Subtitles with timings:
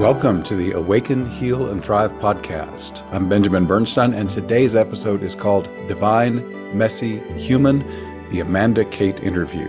[0.00, 3.06] Welcome to the Awaken, Heal, and Thrive podcast.
[3.12, 7.84] I'm Benjamin Bernstein, and today's episode is called Divine, Messy, Human
[8.30, 9.68] The Amanda Kate Interview.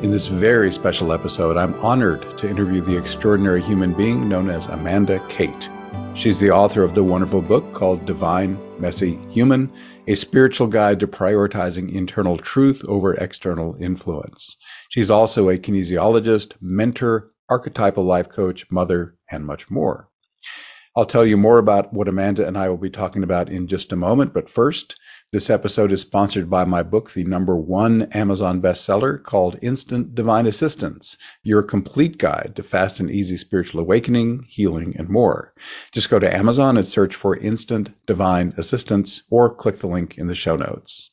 [0.00, 4.68] In this very special episode, I'm honored to interview the extraordinary human being known as
[4.68, 5.68] Amanda Kate.
[6.14, 9.70] She's the author of the wonderful book called Divine, Messy, Human
[10.06, 14.56] A Spiritual Guide to Prioritizing Internal Truth over External Influence.
[14.88, 20.08] She's also a kinesiologist, mentor, archetypal life coach, mother, and much more.
[20.96, 23.92] I'll tell you more about what Amanda and I will be talking about in just
[23.92, 24.96] a moment, but first,
[25.32, 30.46] this episode is sponsored by my book, the number one Amazon bestseller called Instant Divine
[30.46, 35.52] Assistance, your complete guide to fast and easy spiritual awakening, healing, and more.
[35.92, 40.26] Just go to Amazon and search for Instant Divine Assistance or click the link in
[40.26, 41.11] the show notes.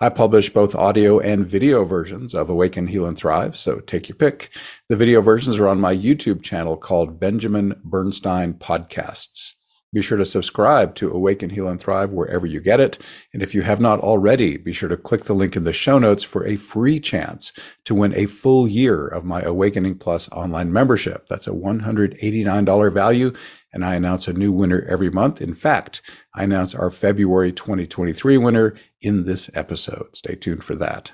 [0.00, 4.16] I publish both audio and video versions of Awaken, Heal, and Thrive, so take your
[4.16, 4.50] pick.
[4.88, 9.54] The video versions are on my YouTube channel called Benjamin Bernstein Podcasts.
[9.90, 12.98] Be sure to subscribe to Awaken, Heal, and Thrive wherever you get it.
[13.32, 15.98] And if you have not already, be sure to click the link in the show
[15.98, 20.74] notes for a free chance to win a full year of my Awakening Plus online
[20.74, 21.26] membership.
[21.26, 23.32] That's a $189 value
[23.72, 25.42] and I announce a new winner every month.
[25.42, 26.02] In fact,
[26.34, 30.16] I announce our February 2023 winner in this episode.
[30.16, 31.12] Stay tuned for that.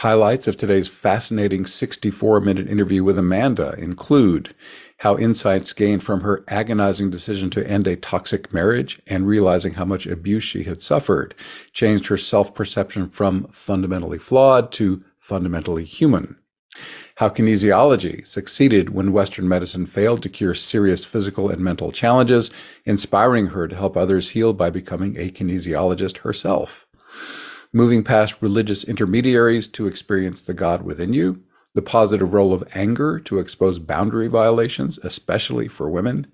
[0.00, 4.54] Highlights of today's fascinating 64 minute interview with Amanda include
[4.96, 9.84] how insights gained from her agonizing decision to end a toxic marriage and realizing how
[9.84, 11.34] much abuse she had suffered
[11.74, 16.36] changed her self perception from fundamentally flawed to fundamentally human
[17.20, 22.48] how kinesiology succeeded when Western medicine failed to cure serious physical and mental challenges,
[22.86, 26.86] inspiring her to help others heal by becoming a kinesiologist herself.
[27.74, 31.42] Moving past religious intermediaries to experience the God within you,
[31.74, 36.26] the positive role of anger to expose boundary violations, especially for women,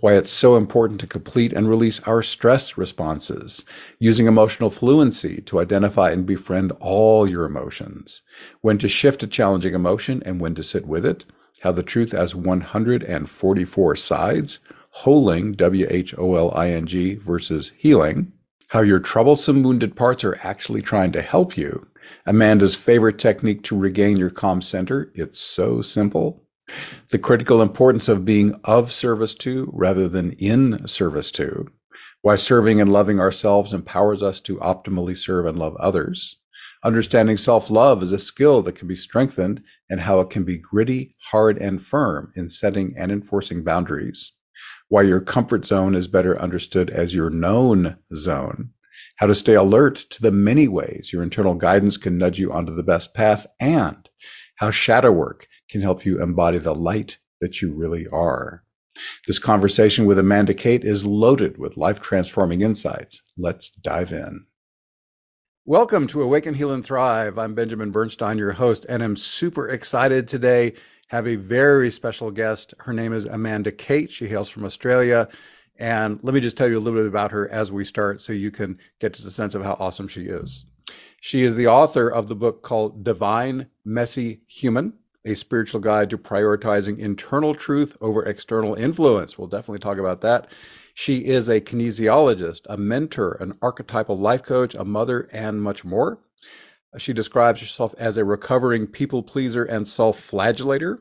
[0.00, 3.64] why it's so important to complete and release our stress responses,
[3.98, 8.22] using emotional fluency to identify and befriend all your emotions,
[8.60, 11.24] when to shift a challenging emotion and when to sit with it,
[11.60, 14.58] how the truth has 144 sides,
[14.90, 18.32] wholing, W H O L I N G, versus healing,
[18.68, 21.86] how your troublesome wounded parts are actually trying to help you,
[22.26, 25.10] Amanda's favorite technique to regain your calm center.
[25.14, 26.42] It's so simple.
[27.10, 31.66] The critical importance of being of service to rather than in service to.
[32.22, 36.36] Why serving and loving ourselves empowers us to optimally serve and love others.
[36.84, 40.58] Understanding self love is a skill that can be strengthened and how it can be
[40.58, 44.32] gritty, hard, and firm in setting and enforcing boundaries.
[44.88, 48.70] Why your comfort zone is better understood as your known zone
[49.20, 52.74] how to stay alert to the many ways your internal guidance can nudge you onto
[52.74, 54.08] the best path, and
[54.56, 58.64] how shadow work can help you embody the light that you really are.
[59.26, 63.22] This conversation with Amanda Kate is loaded with life transforming insights.
[63.38, 64.46] Let's dive in.
[65.64, 67.38] Welcome to Awaken, Heal, and Thrive.
[67.38, 70.72] I'm Benjamin Bernstein, your host, and I'm super excited today.
[71.06, 72.74] Have a very special guest.
[72.78, 74.10] Her name is Amanda Kate.
[74.10, 75.28] She hails from Australia.
[75.78, 78.32] And let me just tell you a little bit about her as we start so
[78.32, 80.64] you can get to the sense of how awesome she is.
[81.20, 84.94] She is the author of the book called Divine, Messy, Human,
[85.24, 89.36] a spiritual guide to prioritizing internal truth over external influence.
[89.36, 90.48] We'll definitely talk about that.
[90.94, 96.18] She is a kinesiologist, a mentor, an archetypal life coach, a mother, and much more.
[96.98, 100.98] She describes herself as a recovering people pleaser and self flagellator.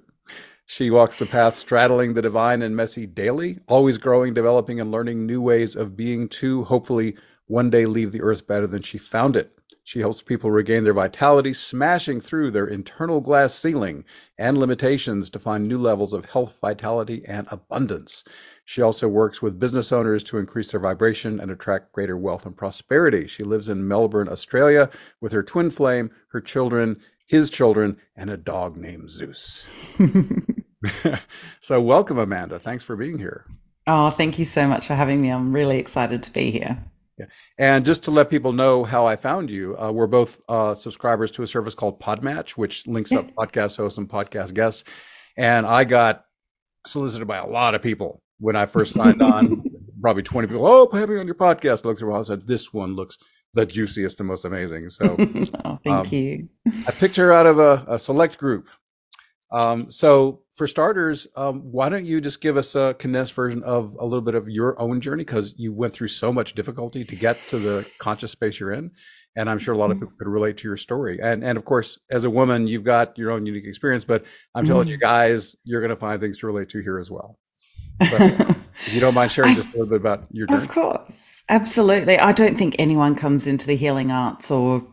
[0.66, 5.26] She walks the path straddling the divine and messy daily, always growing, developing, and learning
[5.26, 9.36] new ways of being to hopefully one day leave the earth better than she found
[9.36, 9.59] it.
[9.90, 14.06] She helps people regain their vitality, smashing through their internal glass ceiling
[14.38, 18.24] and limitations to find new levels of health, vitality, and abundance.
[18.66, 22.56] She also works with business owners to increase their vibration and attract greater wealth and
[22.56, 23.26] prosperity.
[23.26, 24.92] She lives in Melbourne, Australia,
[25.22, 29.68] with her twin flame, her children, his children, and a dog named Zeus.
[31.62, 32.60] so, welcome, Amanda.
[32.60, 33.44] Thanks for being here.
[33.88, 35.30] Oh, thank you so much for having me.
[35.32, 36.78] I'm really excited to be here.
[37.20, 37.26] Yeah.
[37.58, 41.32] And just to let people know how I found you, uh, we're both uh, subscribers
[41.32, 44.86] to a service called Podmatch, which links up podcast hosts and podcast guests.
[45.36, 46.26] And I got
[46.86, 49.64] solicited by a lot of people when I first signed on.
[50.02, 50.66] Probably 20 people.
[50.66, 51.84] Oh, have me on your podcast.
[51.84, 52.16] I looked through.
[52.16, 53.18] I said, this one looks
[53.54, 54.90] the juiciest and most amazing.
[54.90, 55.18] So,
[55.66, 56.48] oh, thank um, you.
[56.88, 58.70] I picked her out of a, a select group
[59.52, 63.96] um, so for starters, um, why don't you just give us a condensed version of
[64.00, 67.16] a little bit of your own journey because you went through so much difficulty to
[67.16, 68.92] get to the conscious space you're in,
[69.36, 70.06] and I'm sure a lot of mm-hmm.
[70.06, 71.20] people could relate to your story.
[71.22, 74.68] And and of course, as a woman, you've got your own unique experience, but I'm
[74.68, 75.08] telling you mm-hmm.
[75.08, 77.40] guys, you're going to find things to relate to here as well.
[78.02, 80.64] if you don't mind sharing just a little bit about your journey.
[80.64, 81.44] Of course.
[81.50, 82.20] Absolutely.
[82.20, 84.88] I don't think anyone comes into the healing arts or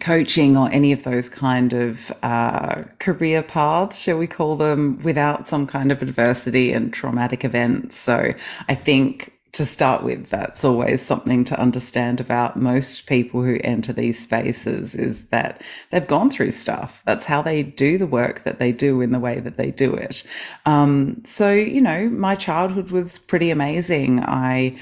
[0.00, 5.48] coaching or any of those kind of uh, career paths, shall we call them, without
[5.48, 7.96] some kind of adversity and traumatic events.
[7.96, 8.32] So
[8.68, 13.92] I think to start with, that's always something to understand about most people who enter
[13.92, 17.02] these spaces is that they've gone through stuff.
[17.06, 19.94] That's how they do the work that they do in the way that they do
[19.94, 20.22] it.
[20.66, 24.22] Um, so, you know, my childhood was pretty amazing.
[24.22, 24.78] I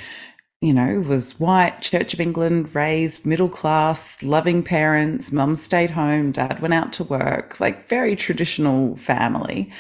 [0.67, 5.31] you know, was white, Church of England, raised middle class, loving parents.
[5.31, 9.71] Mum stayed home, dad went out to work, like very traditional family.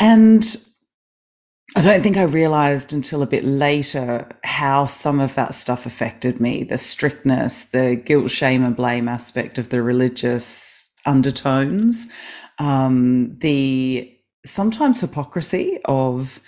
[0.00, 0.42] And
[1.76, 6.40] I don't think I realized until a bit later how some of that stuff affected
[6.40, 12.08] me the strictness, the guilt, shame, and blame aspect of the religious undertones,
[12.58, 14.16] um, the
[14.46, 16.40] sometimes hypocrisy of,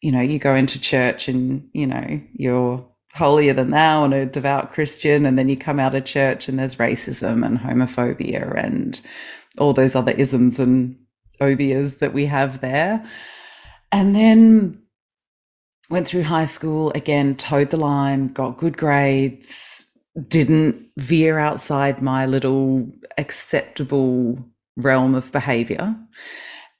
[0.00, 4.26] you know, you go into church and, you know, you're holier than thou and a
[4.26, 9.00] devout Christian, and then you come out of church and there's racism and homophobia and
[9.58, 10.96] all those other isms and
[11.40, 13.04] obias that we have there.
[13.92, 14.82] And then
[15.88, 19.98] went through high school again, toed the line, got good grades,
[20.28, 24.44] didn't veer outside my little acceptable
[24.76, 25.96] realm of behavior.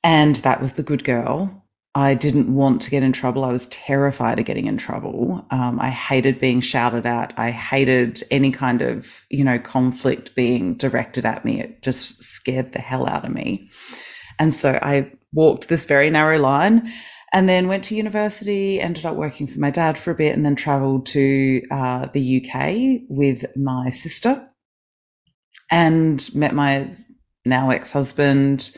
[0.03, 1.60] And that was the good girl.
[1.95, 3.45] I didn't want to get in trouble.
[3.45, 5.45] I was terrified of getting in trouble.
[5.51, 7.35] Um, I hated being shouted at.
[7.37, 11.61] I hated any kind of, you know, conflict being directed at me.
[11.61, 13.71] It just scared the hell out of me.
[14.39, 16.93] And so I walked this very narrow line
[17.33, 20.47] and then went to university, ended up working for my dad for a bit, and
[20.47, 24.49] then traveled to uh, the UK with my sister
[25.71, 26.97] and met my
[27.45, 28.71] now ex husband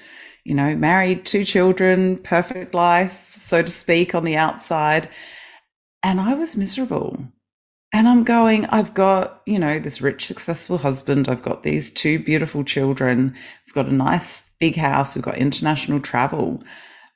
[0.44, 5.09] you know, married, two children, perfect life, so to speak, on the outside.
[6.03, 7.25] And I was miserable.
[7.94, 11.29] And I'm going, I've got, you know, this rich, successful husband.
[11.29, 13.37] I've got these two beautiful children.
[13.37, 15.15] I've got a nice big house.
[15.15, 16.65] We've got international travel.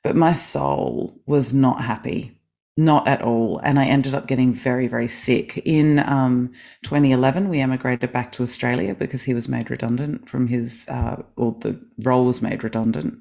[0.03, 2.36] But my soul was not happy.
[2.79, 3.57] Not at all.
[3.57, 5.57] And I ended up getting very, very sick.
[5.57, 6.53] In um,
[6.83, 11.57] 2011, we emigrated back to Australia because he was made redundant from his, uh, or
[11.59, 13.17] the role was made redundant.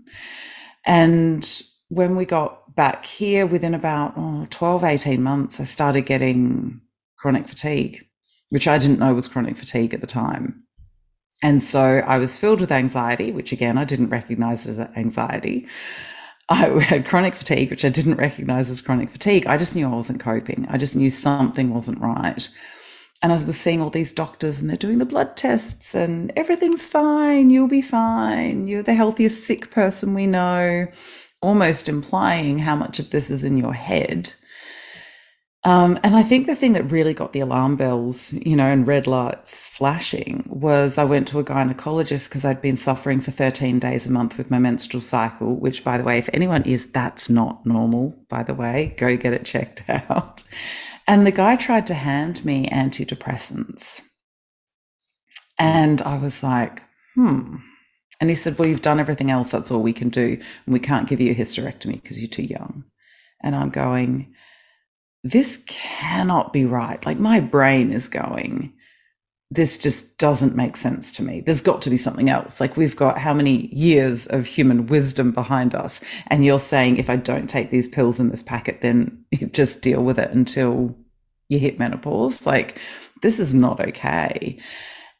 [0.85, 6.83] And when we got back here, within about oh, 12, 18 months, I started getting
[7.17, 8.07] chronic fatigue,
[8.51, 10.65] which I didn't know was chronic fatigue at the time.
[11.43, 15.69] And so I was filled with anxiety, which again, I didn't recognize as anxiety.
[16.49, 19.47] I had chronic fatigue, which I didn't recognize as chronic fatigue.
[19.47, 20.67] I just knew I wasn't coping.
[20.69, 22.49] I just knew something wasn't right.
[23.23, 26.87] And I was seeing all these doctors and they're doing the blood tests and everything's
[26.87, 27.51] fine.
[27.51, 28.69] You'll be fine.
[28.69, 30.87] You're the healthiest sick person we know,
[31.41, 34.33] almost implying how much of this is in your head.
[35.67, 38.87] Um, and I think the thing that really got the alarm bells, you know, and
[38.87, 43.81] red lights flashing was I went to a gynecologist because I'd been suffering for 13
[43.81, 47.29] days a month with my menstrual cycle, which, by the way, if anyone is, that's
[47.31, 48.95] not normal, by the way.
[48.97, 50.45] Go get it checked out.
[51.05, 54.03] And the guy tried to hand me antidepressants.
[55.59, 56.81] And I was like,
[57.17, 57.57] hmm.
[58.21, 59.51] And he said, well, you've done everything else.
[59.51, 60.39] That's all we can do.
[60.67, 62.85] And we can't give you a hysterectomy because you're too young.
[63.43, 64.37] And I'm going,
[65.31, 67.05] this cannot be right.
[67.05, 68.75] Like my brain is going,
[69.51, 71.41] this just doesn't make sense to me.
[71.41, 72.61] There's got to be something else.
[72.61, 76.01] Like we've got how many years of human wisdom behind us.
[76.27, 80.03] And you're saying if I don't take these pills in this packet, then just deal
[80.03, 80.97] with it until
[81.49, 82.47] you hit menopause.
[82.47, 82.79] Like
[83.21, 84.61] this is not okay.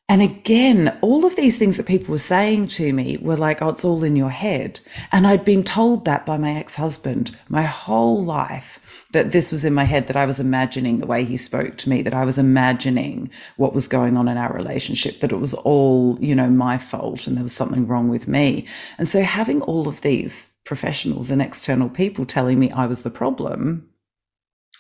[0.09, 3.71] And again, all of these things that people were saying to me were like, oh,
[3.71, 4.79] it's all in your head.
[5.11, 8.79] And I'd been told that by my ex husband my whole life
[9.17, 11.89] that this was in my head, that I was imagining the way he spoke to
[11.89, 15.55] me, that I was imagining what was going on in our relationship, that it was
[15.55, 18.69] all, you know, my fault and there was something wrong with me.
[18.99, 23.11] And so having all of these professionals and external people telling me I was the
[23.11, 23.89] problem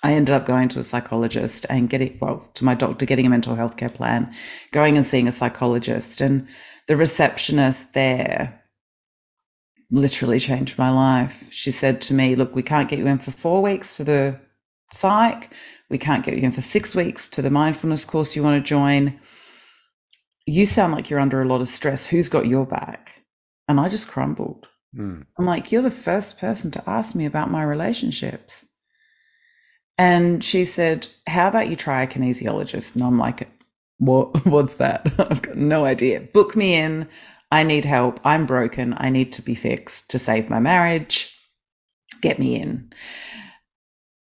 [0.02, 3.30] I ended up going to a psychologist and getting, well, to my doctor, getting a
[3.30, 4.34] mental health care plan,
[4.70, 6.20] going and seeing a psychologist.
[6.20, 6.48] And
[6.86, 8.62] the receptionist there
[9.90, 11.48] literally changed my life.
[11.50, 14.40] She said to me, Look, we can't get you in for four weeks to the
[14.92, 15.52] psych.
[15.88, 18.68] We can't get you in for six weeks to the mindfulness course you want to
[18.68, 19.20] join.
[20.46, 22.06] You sound like you're under a lot of stress.
[22.06, 23.12] Who's got your back?
[23.68, 24.66] And I just crumbled.
[24.96, 25.26] Mm.
[25.38, 28.66] I'm like, You're the first person to ask me about my relationships.
[29.98, 32.94] And she said, How about you try a kinesiologist?
[32.94, 33.48] And I'm like,
[33.98, 35.06] What what's that?
[35.18, 36.20] I've got no idea.
[36.20, 37.08] Book me in.
[37.50, 38.20] I need help.
[38.24, 38.94] I'm broken.
[38.96, 41.32] I need to be fixed to save my marriage.
[42.20, 42.92] Get me in.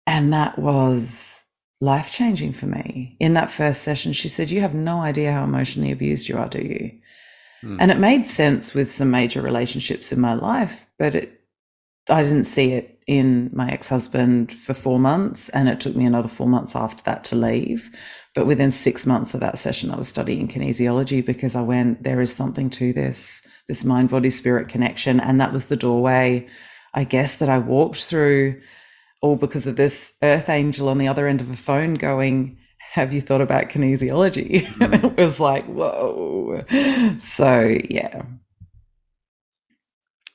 [0.05, 1.45] And that was
[1.81, 3.17] life changing for me.
[3.19, 6.47] In that first session, she said, You have no idea how emotionally abused you are,
[6.47, 6.99] do you?
[7.63, 7.77] Mm.
[7.79, 11.41] And it made sense with some major relationships in my life, but it,
[12.07, 15.49] I didn't see it in my ex husband for four months.
[15.49, 17.89] And it took me another four months after that to leave.
[18.35, 22.21] But within six months of that session, I was studying kinesiology because I went, There
[22.21, 25.21] is something to this, this mind body spirit connection.
[25.21, 26.47] And that was the doorway,
[26.93, 28.61] I guess, that I walked through
[29.21, 33.13] all because of this earth angel on the other end of a phone going, have
[33.13, 34.63] you thought about kinesiology?
[34.63, 34.93] Mm.
[34.93, 36.63] And it was like, whoa.
[37.21, 38.23] So, yeah.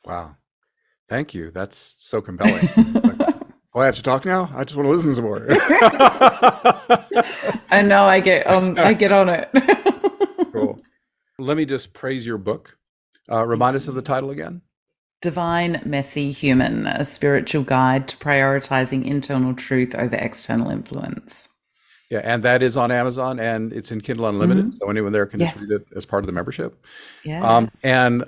[0.04, 0.36] Wow.
[1.08, 1.50] Thank you.
[1.50, 2.70] That's so compelling.
[3.74, 4.50] oh, I have to talk now?
[4.54, 5.46] I just want to listen some more.
[7.70, 9.50] I know I get on I get on it.
[10.52, 10.80] cool.
[11.38, 12.76] Let me just praise your book.
[13.30, 14.62] Uh, remind us of the title again.
[15.22, 21.48] Divine Messy Human, a spiritual guide to prioritizing internal truth over external influence.
[22.10, 24.76] Yeah, and that is on Amazon and it's in Kindle Unlimited, mm-hmm.
[24.76, 25.60] so anyone there can yes.
[25.60, 26.84] read it as part of the membership.
[27.24, 27.44] Yeah.
[27.44, 28.24] Um, and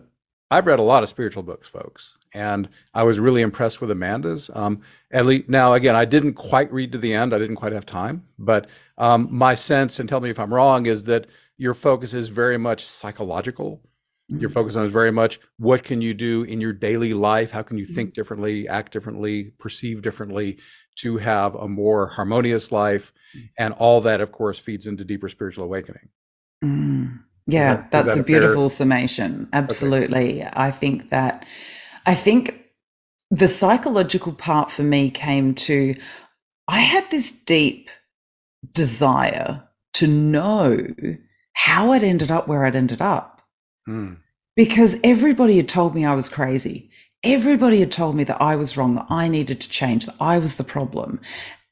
[0.53, 4.51] I've read a lot of spiritual books, folks, and I was really impressed with Amanda's.
[4.53, 7.73] Um, at least now, again, I didn't quite read to the end; I didn't quite
[7.73, 8.25] have time.
[8.39, 8.69] But
[8.99, 12.59] um, my sense, and tell me if I'm wrong, is that your focus is very
[12.59, 13.83] much psychological
[14.29, 14.55] your mm-hmm.
[14.55, 17.51] focus on is very much what can you do in your daily life?
[17.51, 18.21] How can you think mm-hmm.
[18.21, 20.59] differently, act differently, perceive differently
[20.97, 23.13] to have a more harmonious life?
[23.37, 23.47] Mm-hmm.
[23.59, 26.09] And all that, of course, feeds into deeper spiritual awakening.
[27.47, 28.77] Yeah, that, that's that a, a beautiful fair...
[28.77, 29.49] summation.
[29.53, 30.43] Absolutely.
[30.43, 30.51] Okay.
[30.53, 31.47] I think that,
[32.07, 32.63] I think
[33.31, 35.95] the psychological part for me came to,
[36.69, 37.91] I had this deep
[38.73, 40.87] desire to know
[41.53, 43.43] how I'd ended up where I'd ended up.
[43.89, 44.19] Mm.
[44.55, 46.91] Because everybody had told me I was crazy.
[47.25, 50.39] Everybody had told me that I was wrong, that I needed to change, that I
[50.39, 51.21] was the problem.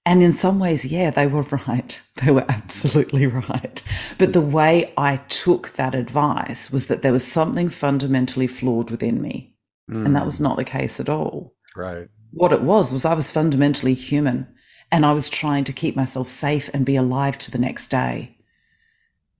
[0.06, 2.02] And in some ways, yeah, they were right.
[2.22, 3.82] They were absolutely right.
[4.18, 9.20] But the way I took that advice was that there was something fundamentally flawed within
[9.20, 9.54] me.
[9.90, 10.06] Mm.
[10.06, 11.54] And that was not the case at all.
[11.76, 12.08] Right.
[12.32, 14.54] What it was, was I was fundamentally human
[14.92, 18.36] and I was trying to keep myself safe and be alive to the next day.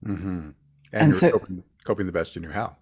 [0.05, 0.51] Mm-hmm.
[0.93, 2.77] And, and so, coping, coping the best you knew how.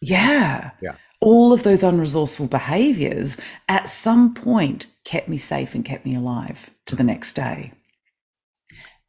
[0.00, 0.72] Yeah.
[0.82, 0.96] Yeah.
[1.20, 3.38] All of those unresourceful behaviors
[3.68, 7.72] at some point kept me safe and kept me alive to the next day.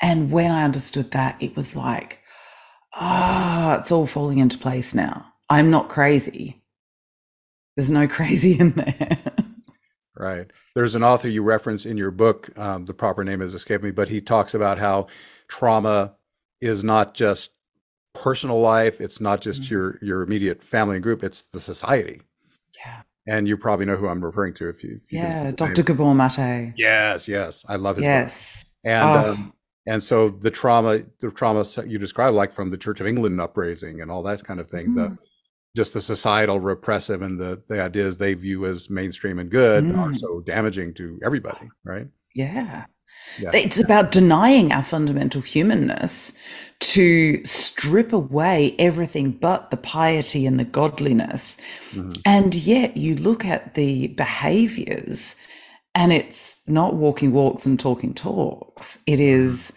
[0.01, 2.19] And when I understood that, it was like,
[2.93, 5.25] ah, oh, it's all falling into place now.
[5.49, 6.61] I'm not crazy.
[7.75, 9.17] There's no crazy in there.
[10.15, 10.47] right.
[10.73, 12.49] There's an author you reference in your book.
[12.57, 15.07] Um, the proper name has escaped me, but he talks about how
[15.47, 16.15] trauma
[16.61, 17.51] is not just
[18.13, 19.01] personal life.
[19.01, 19.73] It's not just mm-hmm.
[19.73, 21.23] your your immediate family and group.
[21.23, 22.21] It's the society.
[22.77, 23.01] Yeah.
[23.27, 24.99] And you probably know who I'm referring to if you.
[25.03, 25.81] If you yeah, Dr.
[25.81, 26.73] Gabor Mate.
[26.77, 28.63] Yes, yes, I love his yes.
[28.63, 28.91] book.
[28.91, 29.31] And oh.
[29.31, 29.53] um,
[29.87, 34.01] and so the trauma, the trauma you describe, like from the Church of England upraising
[34.01, 34.95] and all that kind of thing, mm.
[34.95, 35.17] the
[35.75, 39.97] just the societal repressive and the the ideas they view as mainstream and good mm.
[39.97, 42.07] are so damaging to everybody, right?
[42.33, 42.85] Yeah.
[43.39, 43.51] Yeah.
[43.53, 46.37] It's about denying our fundamental humanness
[46.79, 51.57] to strip away everything but the piety and the godliness.
[51.91, 52.13] Mm-hmm.
[52.25, 55.35] And yet you look at the behaviors
[55.93, 59.01] and it's not walking walks and talking talks.
[59.07, 59.73] It mm-hmm.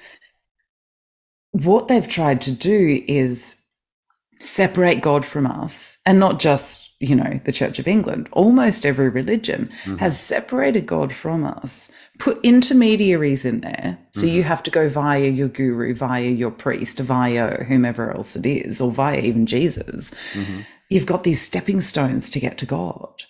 [1.52, 3.56] what they've tried to do is
[4.40, 9.08] separate God from us and not just you know, the Church of England, almost every
[9.08, 9.96] religion mm-hmm.
[9.96, 13.98] has separated God from us, put intermediaries in there.
[14.10, 14.36] So mm-hmm.
[14.36, 18.80] you have to go via your guru, via your priest, via whomever else it is,
[18.80, 20.10] or via even Jesus.
[20.10, 20.60] Mm-hmm.
[20.88, 23.22] You've got these stepping stones to get to God.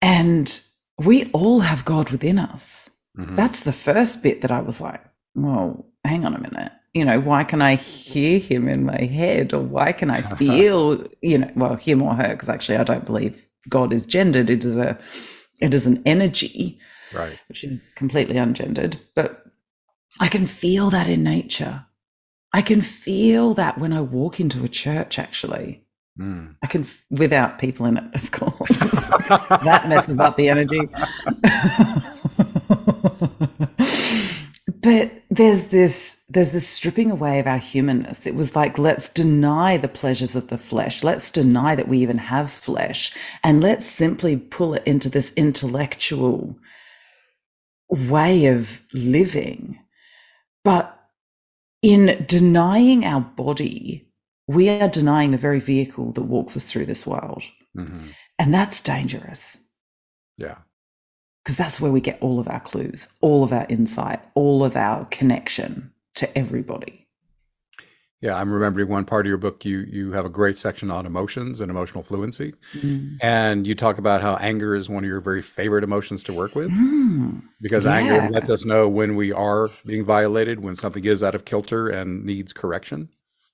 [0.00, 0.60] And
[0.96, 2.88] we all have God within us.
[3.18, 3.34] Mm-hmm.
[3.34, 5.02] That's the first bit that I was like,
[5.34, 9.52] well, hang on a minute you know, why can I hear him in my head
[9.52, 13.04] or why can I feel, you know, well, him or her, because actually I don't
[13.04, 14.50] believe God is gendered.
[14.50, 14.98] It is a,
[15.60, 16.80] it is an energy,
[17.12, 18.98] right, which is completely ungendered.
[19.14, 19.44] But
[20.18, 21.84] I can feel that in nature.
[22.52, 25.84] I can feel that when I walk into a church, actually.
[26.18, 26.56] Mm.
[26.62, 28.78] I can, without people in it, of course.
[28.78, 30.80] that messes up the energy.
[34.82, 38.26] but there's this there's this stripping away of our humanness.
[38.26, 41.04] It was like, let's deny the pleasures of the flesh.
[41.04, 43.12] Let's deny that we even have flesh.
[43.42, 46.56] And let's simply pull it into this intellectual
[47.88, 49.78] way of living.
[50.64, 50.96] But
[51.82, 54.08] in denying our body,
[54.46, 57.42] we are denying the very vehicle that walks us through this world.
[57.76, 58.06] Mm-hmm.
[58.38, 59.58] And that's dangerous.
[60.38, 60.58] Yeah.
[61.44, 64.76] Because that's where we get all of our clues, all of our insight, all of
[64.76, 67.06] our connection to everybody.
[68.20, 69.64] Yeah, I'm remembering one part of your book.
[69.64, 73.16] You you have a great section on emotions and emotional fluency, Mm.
[73.22, 76.54] and you talk about how anger is one of your very favorite emotions to work
[76.54, 77.40] with Mm.
[77.62, 77.92] because Yeah.
[77.94, 81.88] anger lets us know when we are being violated, when something is out of kilter
[81.88, 83.08] and needs correction.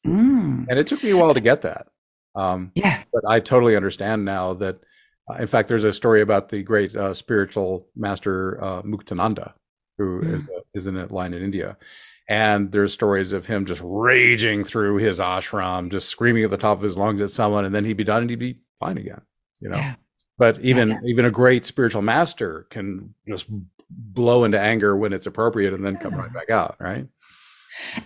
[0.05, 0.67] Mm.
[0.69, 1.87] And it took me a while to get that,
[2.35, 3.05] um, Yeah.
[3.13, 4.81] but I totally understand now that.
[5.29, 9.53] Uh, in fact, there's a story about the great uh, spiritual master uh, Muktananda,
[9.99, 10.35] who Mm.
[10.35, 11.77] is, is in a line in India.
[12.29, 16.77] And there's stories of him just raging through his ashram, just screaming at the top
[16.79, 19.23] of his lungs at someone, and then he'd be done and he'd be fine again.
[19.61, 19.77] You know.
[19.79, 19.95] Yeah.
[20.37, 21.01] But even Yeah.
[21.07, 23.47] even a great spiritual master can just
[23.89, 27.07] blow into anger when it's appropriate and then come right back out, right?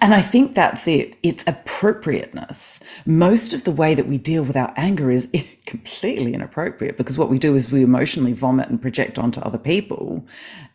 [0.02, 1.16] And I think that's it.
[1.22, 2.69] It's appropriateness.
[3.06, 5.28] Most of the way that we deal with our anger is
[5.66, 10.26] completely inappropriate because what we do is we emotionally vomit and project onto other people.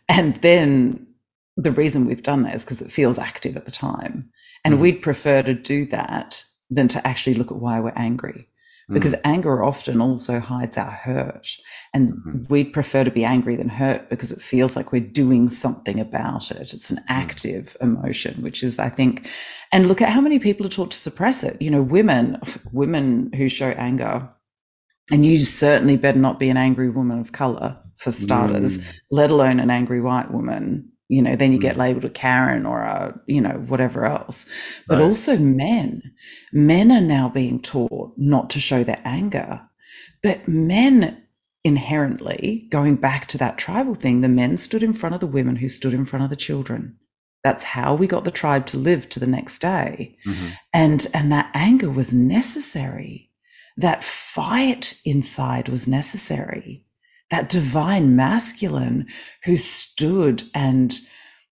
[0.08, 1.06] And then
[1.56, 4.30] the reason we've done that is because it feels active at the time.
[4.64, 4.78] And Mhm.
[4.80, 8.48] we'd prefer to do that than to actually look at why we're angry.
[8.88, 11.48] Because anger often also hides our hurt.
[11.96, 12.50] And Mhm.
[12.50, 16.50] we'd prefer to be angry than hurt because it feels like we're doing something about
[16.50, 16.74] it.
[16.74, 19.28] It's an active emotion, which is, I think,
[19.72, 21.62] and look at how many people are taught to suppress it.
[21.62, 22.38] You know, women,
[22.70, 24.28] women who show anger,
[25.10, 29.00] and you certainly better not be an angry woman of color for starters, Mm.
[29.10, 30.92] let alone an angry white woman.
[31.08, 31.78] You know, then you get Mm.
[31.78, 34.44] labeled a Karen or a, you know, whatever else.
[34.86, 35.04] But Right.
[35.04, 36.02] also men.
[36.52, 39.62] Men are now being taught not to show their anger.
[40.22, 41.22] But men
[41.66, 45.56] inherently, going back to that tribal thing, the men stood in front of the women
[45.56, 46.98] who stood in front of the children.
[47.42, 50.16] That's how we got the tribe to live to the next day.
[50.24, 50.56] Mhm.
[50.72, 53.30] And and that anger was necessary.
[53.78, 56.84] That fight inside was necessary.
[57.30, 59.08] That divine masculine
[59.44, 60.96] who stood and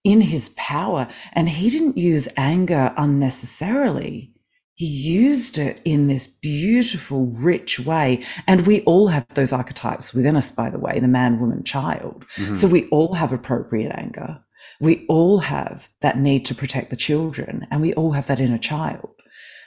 [0.05, 4.33] in his power and he didn't use anger unnecessarily.
[4.79, 8.25] He used it in this beautiful, rich way.
[8.47, 12.25] And we all have those archetypes within us, by the way, the man, woman, child.
[12.37, 12.55] Mhm.
[12.55, 14.39] So we all have appropriate anger.
[14.81, 18.57] We all have that need to protect the children and we all have that inner
[18.59, 19.11] child.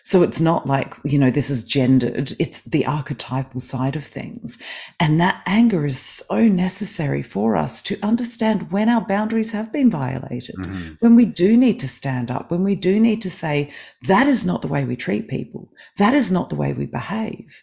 [0.03, 2.31] So it's not like, you know, this is gendered.
[2.39, 4.59] It's the archetypal side of things.
[4.99, 9.91] And that anger is so necessary for us to understand when our boundaries have been
[9.91, 10.97] violated, Mhm.
[10.99, 13.71] when we do need to stand up, when we do need to say,
[14.07, 15.71] that is not the way we treat people.
[15.97, 17.61] That is not the way we behave.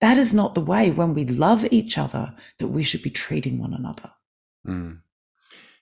[0.00, 3.58] That is not the way when we love each other that we should be treating
[3.58, 4.10] one another.
[4.66, 4.98] Mm.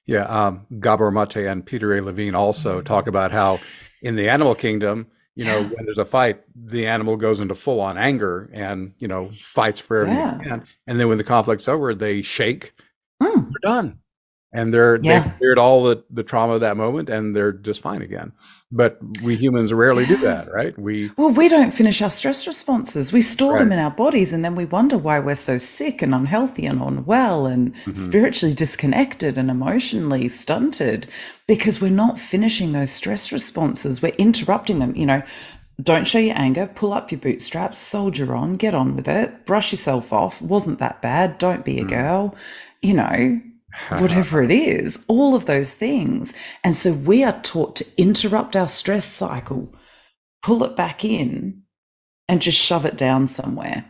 [0.07, 2.03] Yeah, um, Gabor Mate and Peter A.
[2.03, 3.59] Levine also talk about how
[4.03, 5.69] in the animal kingdom, you know, Yeah.
[5.69, 9.81] when there's a fight, the animal goes into full on anger and, you know, fights
[9.81, 10.39] for everything Yeah.
[10.43, 10.67] can.
[10.87, 12.73] And then when the conflict's over, they shake,
[13.23, 13.99] Mm, they're done.
[14.53, 15.21] And they're Yeah.
[15.25, 18.33] they've cleared all the, the trauma of that moment and they're just fine again.
[18.77, 20.77] But we humans rarely do that, right?
[20.77, 23.13] We Well, we don't finish our stress responses.
[23.13, 26.13] We store them in our bodies and then we wonder why we're so sick and
[26.13, 27.97] unhealthy and unwell and Mhm.
[27.97, 31.07] spiritually disconnected and emotionally stunted
[31.47, 34.03] because we're not finishing those stress responses.
[34.03, 34.97] We're interrupting them.
[34.97, 35.23] You know,
[35.81, 39.71] don't show your anger, pull up your bootstraps, soldier on, get on with it, brush
[39.73, 40.43] yourself off.
[40.43, 41.39] Wasn't that bad?
[41.39, 41.89] Don't be a Mm.
[41.89, 42.35] girl.
[42.83, 43.41] You know,
[44.01, 46.35] whatever it is, all of those things.
[46.65, 49.75] And so we are taught to interrupt our stress cycle,
[50.43, 51.63] pull it back in,
[52.29, 53.85] and just shove it down somewhere.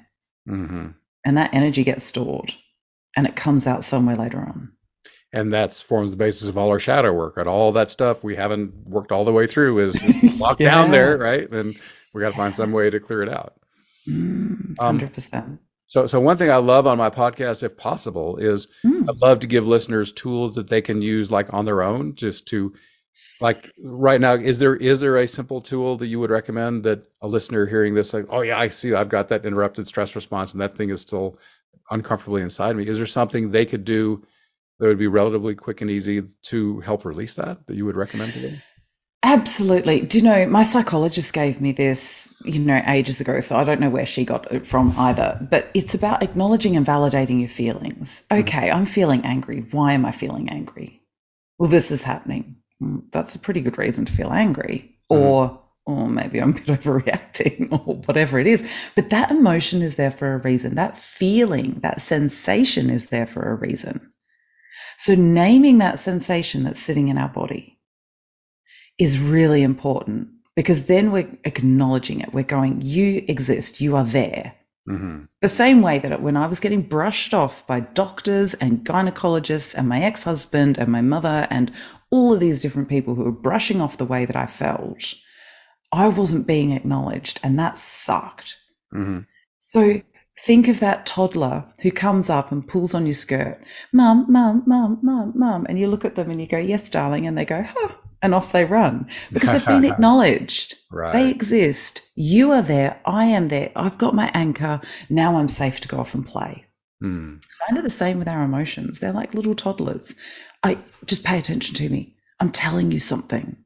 [0.46, 0.86] hmm
[1.24, 2.54] And that energy gets stored
[3.16, 4.72] and it comes out somewhere later on.
[5.32, 8.36] And that forms the basis of all our shadow work, and All that stuff we
[8.36, 10.04] haven't worked all the way through is,
[10.40, 11.50] locked down there, right?
[11.50, 11.78] And
[12.12, 13.54] we got to find some way to clear it out.
[14.08, 15.58] Mm, Um, 100%.
[15.94, 19.38] So, so one thing I love on my podcast, if possible, is Mm, I'd love
[19.40, 22.74] to give listeners tools that they can use like on their own, just to
[23.40, 24.34] like right now.
[24.34, 27.94] Is there is there a simple tool that you would recommend that a listener hearing
[27.94, 30.90] this, like, oh yeah, I see, I've got that interrupted stress response, and that thing
[30.90, 31.38] is still
[31.88, 32.88] uncomfortably inside me.
[32.88, 34.26] Is there something they could do
[34.80, 38.32] that would be relatively quick and easy to help release that that you would recommend
[38.32, 38.62] to them?
[39.22, 40.02] Absolutely.
[40.02, 43.80] Do you know, my psychologist gave me this, you know, ages ago, so I don't
[43.80, 48.22] know where she got it from either, but it's about acknowledging and validating your feelings.
[48.30, 49.66] Okay, I'm feeling angry.
[49.70, 51.02] Why am I feeling angry?
[51.58, 52.56] Well, this is happening.
[52.82, 54.96] Mm, That's a pretty good reason to feel angry.
[55.10, 55.18] Mhm.
[55.20, 58.68] Or, or maybe I'm a bit overreacting or whatever it is.
[58.96, 60.76] But that emotion is there for a reason.
[60.76, 64.12] That feeling, that sensation is there for a reason.
[64.96, 67.78] So naming that sensation that's sitting in our body
[68.98, 72.32] is really important because then we're acknowledging it.
[72.32, 74.54] We're going, you exist, you are there.
[74.88, 75.24] Mm-hmm.
[75.40, 79.88] The same way that when I was getting brushed off by doctors and gynecologists and
[79.88, 81.72] my ex husband and my mother and
[82.10, 85.14] all of these different people who were brushing off the way that I felt,
[85.90, 88.58] I wasn't being acknowledged, and that sucked.
[88.94, 89.20] Mm-hmm.
[89.58, 90.02] So
[90.38, 93.62] think of that toddler who comes up and pulls on your skirt,
[93.92, 97.26] Mum, Mum, Mum, Mum, Mum, and you look at them and you go, Yes, darling,
[97.26, 100.76] and they go, Huh, and off they run because they've been acknowledged.
[100.90, 101.12] Right.
[101.12, 102.10] They exist.
[102.16, 102.98] You are there.
[103.04, 103.70] I am there.
[103.76, 104.80] I've got my anchor.
[105.10, 106.64] Now I'm safe to go off and play.
[107.02, 107.44] Mm.
[107.66, 108.98] Kind of the same with our emotions.
[108.98, 110.16] They're like little toddlers.
[110.62, 112.16] I just pay attention to me.
[112.40, 113.58] I'm telling you something.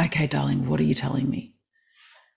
[0.00, 1.54] Okay, darling, what are you telling me?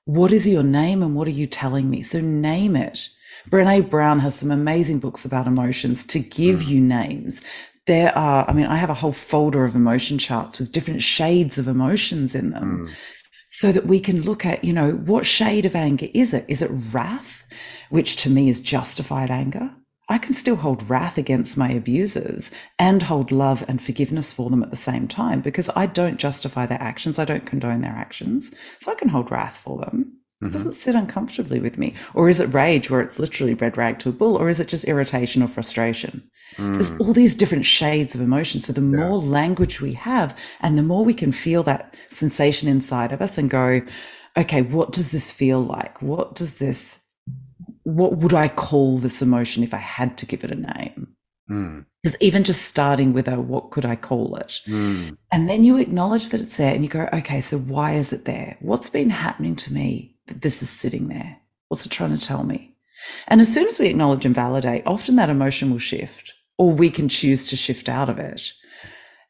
[0.04, 2.04] What is your name and what are you telling me?
[2.04, 3.08] So name it.
[3.50, 7.41] Brene Brown has some amazing books about emotions to give you names.
[7.88, 11.58] There are, I mean, I have a whole folder of emotion charts with different shades
[11.58, 12.96] of emotions in them Mm.
[13.50, 16.46] so that we can look at, you know, what shade of anger is it?
[16.48, 17.44] Is it wrath,
[17.89, 19.72] which to me is justified anger?
[20.08, 24.62] I can still hold wrath against my abusers and hold love and forgiveness for them
[24.62, 27.17] at the same time because I don't justify their actions.
[27.17, 28.54] I don't condone their actions.
[28.80, 30.20] So I can hold wrath for them.
[30.41, 30.51] It Mhm.
[30.54, 31.93] doesn't sit uncomfortably with me.
[32.13, 34.38] Or is it rage where it's literally red rag to a bull?
[34.38, 36.23] Or is it just irritation or frustration?
[36.58, 36.99] There's Mm.
[36.99, 38.60] all these different shades of emotion.
[38.60, 43.13] So the more language we have and the more we can feel that sensation inside
[43.13, 43.82] of us and go,
[44.36, 46.01] okay, what does this feel like?
[46.01, 46.99] What does this,
[47.84, 51.15] what would I call this emotion if I had to give it a name?
[51.49, 51.86] Mm.
[52.01, 54.60] Because even just starting with a what could I call it?
[54.67, 55.17] Mm.
[55.32, 58.25] And then you acknowledge that it's there and you go, okay, so why is it
[58.25, 58.58] there?
[58.60, 61.38] What's been happening to me that this is sitting there?
[61.67, 62.76] What's it trying to tell me?
[63.28, 66.89] And as soon as we acknowledge and validate, often that emotion will shift or we
[66.89, 68.54] can choose to shift out of it.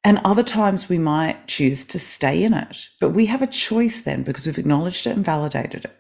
[0.04, 4.02] And other times we might choose to stay in it, but we have a choice
[4.02, 5.98] then because we've acknowledged it and validated it.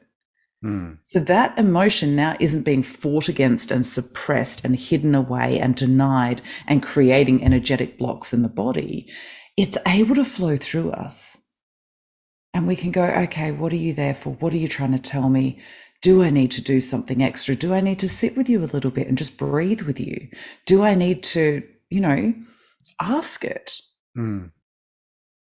[0.63, 0.97] Mm.
[1.03, 6.41] So that emotion now isn't being fought against and suppressed and hidden away and denied
[6.67, 9.11] and creating energetic blocks in the body.
[9.57, 11.30] It's able to flow through us.
[12.53, 14.31] And we can go, okay, what are you there for?
[14.33, 15.59] What are you trying to tell me?
[16.01, 17.55] Do I need to do something extra?
[17.55, 20.29] Do I need to sit with you a little bit and just breathe with you?
[20.65, 22.33] Do I need to, you know,
[22.99, 23.77] ask it?
[24.17, 24.51] Mm.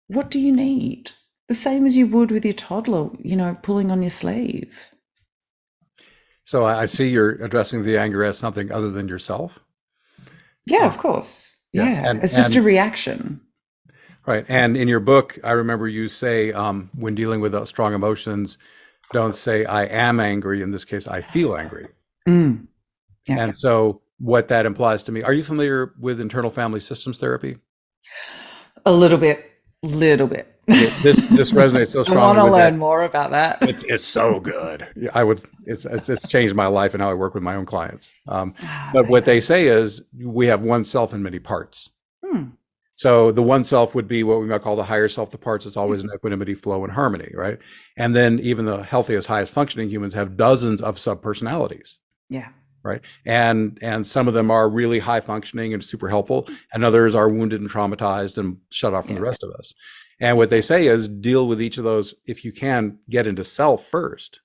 [0.09, 1.13] What do you need?
[1.49, 4.85] The same as you would with your toddler, you know, pulling on your sleeve.
[6.45, 9.59] So I see you're addressing the anger as something other than yourself.
[10.67, 10.87] Yeah, Yeah.
[10.87, 11.57] of course.
[11.73, 13.41] Yeah, Yeah, and- it's just and- a reaction.
[14.29, 14.45] Right.
[14.49, 18.59] And in your book, I remember you say, um, when dealing with uh, strong emotions,
[19.15, 20.61] don't say, I am angry.
[20.61, 21.89] In this case, I feel angry.
[22.29, 22.67] Mm.
[23.27, 23.39] Yeah.
[23.41, 27.57] And so what that implies to me, are you familiar with internal family systems therapy?
[28.85, 29.51] A little bit,
[29.83, 30.55] little bit.
[30.67, 32.23] This this resonates so strongly.
[32.23, 32.79] I want to learn that.
[32.79, 33.63] more about that.
[33.69, 34.87] It's, it's so good.
[35.15, 35.41] I would.
[35.65, 38.13] It's, it's it's changed my life and how I work with my own clients.
[38.27, 41.89] Um, Ah, but what they say is we have one self in many parts.
[42.99, 45.65] So the one self would be what we might call the higher self, the parts
[45.65, 46.17] that's always in mm-hmm.
[46.17, 47.61] equanimity, flow, and harmony, right?
[47.97, 51.95] And then even the healthiest, highest functioning humans have dozens of subpersonalities,
[52.29, 52.49] Yeah.
[52.83, 53.01] right?
[53.25, 57.29] And and some of them are really high functioning and super helpful, and others are
[57.29, 59.75] wounded and traumatized and shut off from the rest of us.
[60.19, 63.45] And what they say is deal with each of those if you can get into
[63.45, 64.41] self first,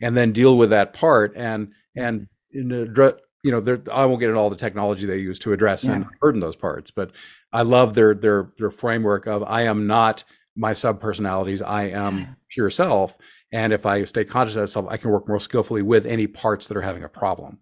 [0.00, 2.72] and then deal with that part and and mm-hmm.
[2.72, 5.52] in address, you know, there, I won't get into all the technology they use to
[5.52, 7.12] address and burden those parts, but
[7.52, 10.24] I love their their their framework of I am not
[10.56, 13.16] my subpersonalities, I am pure self,
[13.50, 16.26] and if I stay conscious of that self, I can work more skillfully with any
[16.26, 17.58] parts that are having a problem.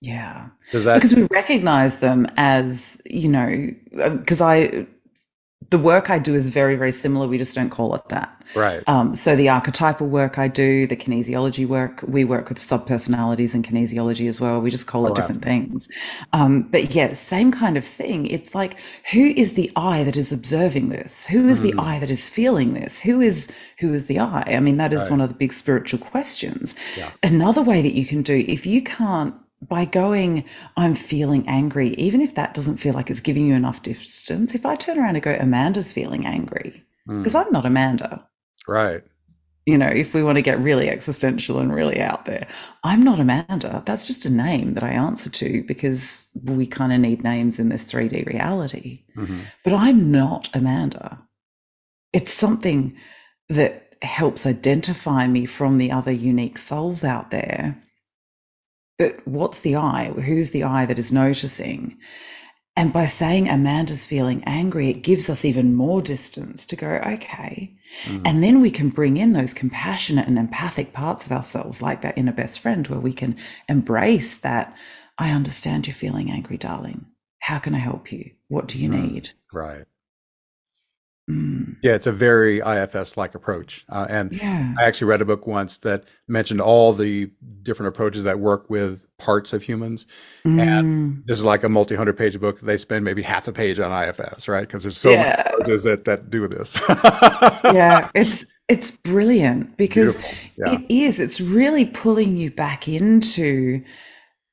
[0.00, 0.48] Yeah.
[0.72, 0.94] That?
[0.94, 3.68] Because we recognize them as, you know,
[4.02, 4.86] uh, because I,
[5.72, 7.26] the work I do is very, very similar.
[7.26, 8.28] We just don't call it that.
[8.54, 8.82] right.
[8.86, 13.64] Um, so the archetypal work I do, the kinesiology work, we work with subpersonalities and
[13.66, 14.60] kinesiology as well.
[14.60, 15.14] We just call Oh, it wow.
[15.14, 15.88] different things.
[16.32, 18.26] Um, but yeah, same kind of thing.
[18.26, 18.76] It's like,
[19.12, 21.26] who is the I that is observing this?
[21.26, 21.84] Who is the Mhm.
[21.92, 23.00] I that is feeling this?
[23.00, 24.44] Who is who is the I?
[24.56, 25.10] I mean, that is Right.
[25.10, 26.76] one of the big spiritual questions.
[26.96, 27.10] Yeah.
[27.22, 29.34] Another way that you can do, if you can't
[29.68, 30.46] by going,
[30.76, 34.66] I'm feeling angry, even if that doesn't feel like it's giving you enough distance, if
[34.66, 38.28] I turn around and go, Amanda's feeling angry, Mm, because I'm not Amanda,
[38.68, 39.04] right.
[39.66, 42.48] you know, if we want to get really existential and really out there,
[42.84, 43.82] I'm not Amanda.
[43.86, 47.68] That's just a name that I answer to because we kind of need names in
[47.68, 49.04] this 3D reality.
[49.16, 51.22] hmm But I'm not Amanda.
[52.12, 52.96] It's something
[53.50, 57.82] that helps identify me from the other unique souls out there.
[58.98, 60.06] But what's the I?
[60.08, 61.98] Who's the I that is noticing?
[62.74, 67.76] And by saying Amanda's feeling angry, it gives us even more distance to go, okay.
[68.04, 68.22] Mm.
[68.24, 72.16] And then we can bring in those compassionate and empathic parts of ourselves, like that
[72.16, 73.36] inner best friend, where we can
[73.68, 74.74] embrace that.
[75.18, 77.06] I understand you're feeling angry, darling.
[77.38, 78.30] How can I help you?
[78.48, 79.12] What do you Mm.
[79.12, 79.30] need?
[79.52, 79.84] Right.
[81.30, 81.76] Mm.
[81.82, 83.84] Yeah, it's a very IFS like approach.
[83.88, 84.74] Uh, and Yeah.
[84.76, 87.30] I actually read a book once that mentioned all the
[87.62, 90.06] different approaches that work with parts of humans.
[90.44, 91.24] Mm.
[91.24, 92.60] This is like a multi hundred page book.
[92.60, 94.62] They spend maybe half a page on IFS, right?
[94.62, 95.22] Because there's so Yeah.
[95.22, 96.76] many approaches that, that do this.
[96.88, 100.16] yeah, it's it's brilliant because
[100.56, 100.74] Yeah.
[100.74, 101.20] it is.
[101.20, 103.84] It's really pulling you back into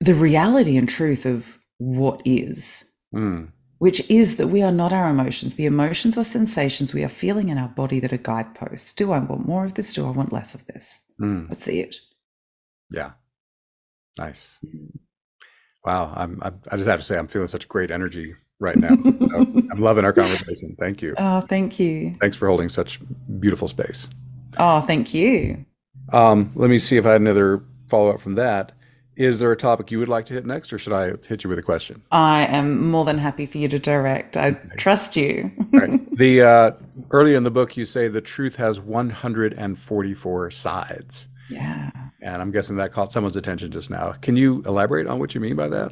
[0.02, 3.50] the reality and truth of what is, Mm.
[3.80, 5.56] Which is that we are not our emotions.
[5.56, 8.94] The emotions are sensations we are feeling in our body that are guideposts.
[8.94, 9.94] Do I want more of this?
[9.94, 11.02] Do I want less of this?
[11.20, 11.48] Mm.
[11.48, 11.96] That's it.
[12.92, 13.12] Yeah.
[14.18, 14.60] Nice.
[15.84, 16.14] Wow.
[16.14, 18.90] I'm, I'm, I just have to say, I'm feeling such great energy right now.
[18.90, 19.40] So
[19.72, 20.76] I'm loving our conversation.
[20.78, 21.16] Thank you.
[21.18, 22.16] Oh, thank you.
[22.20, 23.00] Thanks for holding such
[23.40, 24.10] beautiful space.
[24.58, 25.66] Oh, thank you.
[26.12, 28.74] Um, let me see if I had another follow up from that.
[29.20, 31.50] Is there a topic you would like to hit next, or should I hit you
[31.50, 32.02] with a question?
[32.10, 34.38] I am more than happy for you to direct.
[34.38, 35.52] I trust you.
[35.74, 36.00] Right.
[36.10, 36.72] The uh,
[37.12, 41.92] early in the book, you say the truth has 144 sides, yeah.
[42.22, 44.14] and I'm guessing that caught someone's attention just now.
[44.14, 45.92] Can you elaborate on what you mean by that?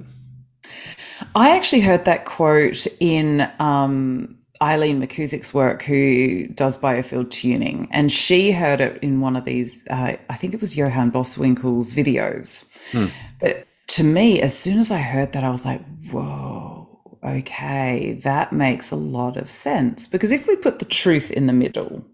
[1.36, 8.12] I actually heard that quote in um, Eileen McCusick's work, who does biofield tuning, and
[8.12, 9.86] she heard it in one of these.
[9.90, 12.70] Uh, I think it was Johan Boswinkel's videos.
[12.92, 13.08] Hmm.
[13.40, 18.54] But to me, as soon as I heard that, I was like, "Whoa, okay, that
[18.54, 22.06] makes a lot of sense." Because if we put the truth in the middle,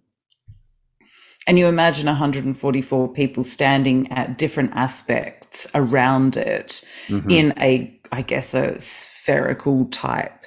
[1.46, 7.32] and you imagine 144 people standing at different aspects around it Mhm.
[7.32, 10.46] in a, I guess, a spherical type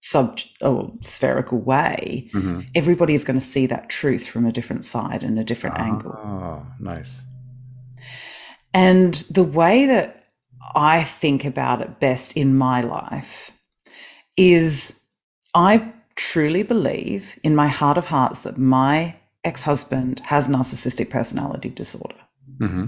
[0.00, 2.66] sub or spherical way, Mhm.
[2.74, 6.12] everybody is going to see that truth from a different side and a different angle.
[6.12, 7.20] Oh, nice.
[8.78, 10.24] And the way that
[10.72, 13.50] I think about it best in my life
[14.36, 15.00] is
[15.52, 21.70] I truly believe in my heart of hearts that my ex husband has narcissistic personality
[21.70, 22.22] disorder.
[22.60, 22.84] hmm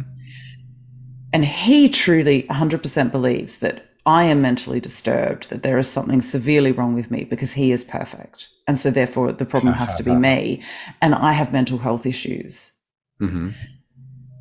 [1.33, 6.71] And he truly 100% believes that I am mentally disturbed, that there is something severely
[6.71, 8.49] wrong with me because he is perfect.
[8.69, 10.63] And so therefore the problem has to be me.
[11.03, 12.73] And I have mental health issues.
[13.19, 13.51] hmm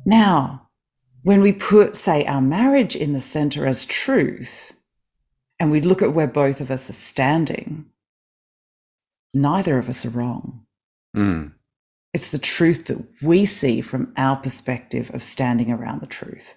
[0.06, 0.69] Now,
[1.22, 4.72] when we put, say, our marriage in the center as truth,
[5.58, 7.86] and we look at where both of us are standing,
[9.34, 10.66] neither of us are wrong.
[11.16, 11.52] Mm.
[12.12, 16.54] It's the truth that we see from our perspective of standing around the truth.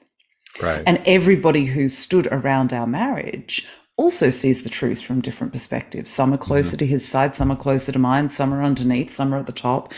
[0.61, 0.83] Right.
[0.85, 6.09] And everybody who stood around our marriage also sees the truth from different perspectives.
[6.11, 9.33] Some are closer to his side, some are closer to mine, some are underneath, some
[9.33, 9.93] are at the top.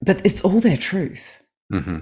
[0.00, 1.40] But it's all their truth.
[1.70, 2.00] hmm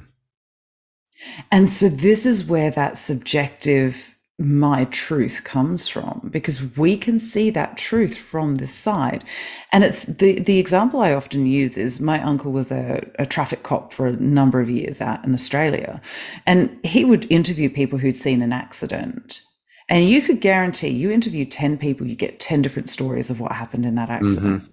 [1.51, 7.51] And so this is where that subjective my truth comes from because we can see
[7.51, 9.25] that truth from this side.
[9.71, 13.63] And it's the, the example I often use is my uncle was a, a traffic
[13.63, 16.01] cop for a number of years out in Australia.
[16.47, 19.43] And he would interview people who'd seen an accident.
[19.89, 23.53] And you could guarantee you interview 10 people, you get 10 different stories of what
[23.53, 24.25] happened in that mm-hmm.
[24.25, 24.65] accident.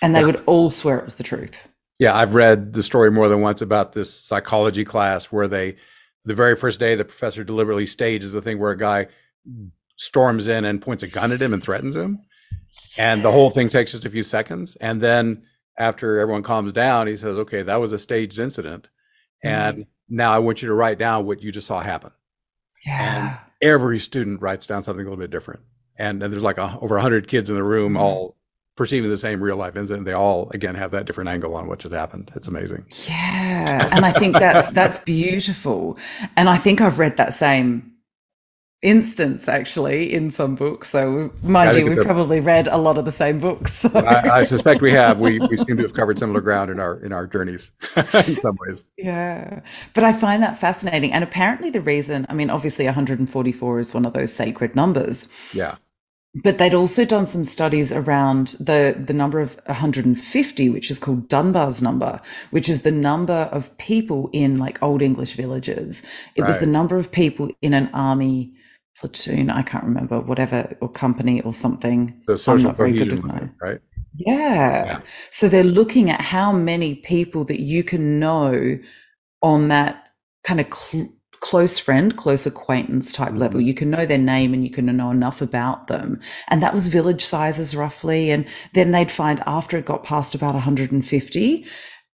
[0.00, 0.26] And they Yeah.
[0.26, 1.68] would all swear it was the truth.
[2.02, 5.76] Yeah, I've read the story more than once about this psychology class where they,
[6.24, 9.06] the very first day, the professor deliberately stages the thing where a guy
[9.94, 12.18] storms in and points a gun at him and threatens him.
[12.98, 14.74] And the whole thing takes just a few seconds.
[14.74, 15.44] And then
[15.78, 18.88] after everyone calms down, he says, okay, that was a staged incident.
[19.40, 22.10] And now I want you to write down what you just saw happen.
[22.84, 23.38] Yeah.
[23.60, 25.60] Every student writes down something a little bit different.
[25.96, 28.00] And, and there's like a, over 100 kids in the room, Mhm.
[28.00, 28.36] all
[28.76, 30.06] perceiving the same real life incident.
[30.06, 32.30] They all, again, have that different angle on what just happened.
[32.34, 32.86] It's amazing.
[33.08, 35.98] Yeah, and I think that's that's beautiful.
[36.36, 37.88] And I think I've read that same
[38.82, 40.88] instance actually in some books.
[40.90, 43.86] So mind you, we've a- probably read a lot of the same books.
[43.92, 43.98] So.
[43.98, 45.20] I, I suspect we have.
[45.20, 48.56] We, we seem to have covered similar ground in our in our journeys in some
[48.66, 48.84] ways.
[48.96, 49.60] Yeah,
[49.94, 51.12] but I find that fascinating.
[51.12, 55.76] And apparently, the reason, I mean, obviously 144 is one of those sacred numbers, Yeah.
[56.34, 61.28] But they'd also done some studies around the, the number of 150, which is called
[61.28, 66.02] Dunbar's number, which is the number of people in like Old English villages.
[66.34, 68.54] It was the number of people in an army
[68.98, 72.22] platoon, I can't remember, whatever, or company or something.
[72.26, 73.24] The I'm not very good with
[73.60, 73.80] right?
[74.14, 74.84] Yeah.
[74.84, 75.00] Yeah.
[75.30, 78.78] So they're looking at how many people that you can know
[79.42, 80.06] on that
[80.44, 83.38] kind of cl- close friend, close acquaintance type mm-hmm.
[83.38, 83.60] level.
[83.60, 86.20] You can know their name and you can know enough about them.
[86.48, 88.30] And that was village sizes roughly.
[88.30, 91.66] And then they'd find after it got past about 150,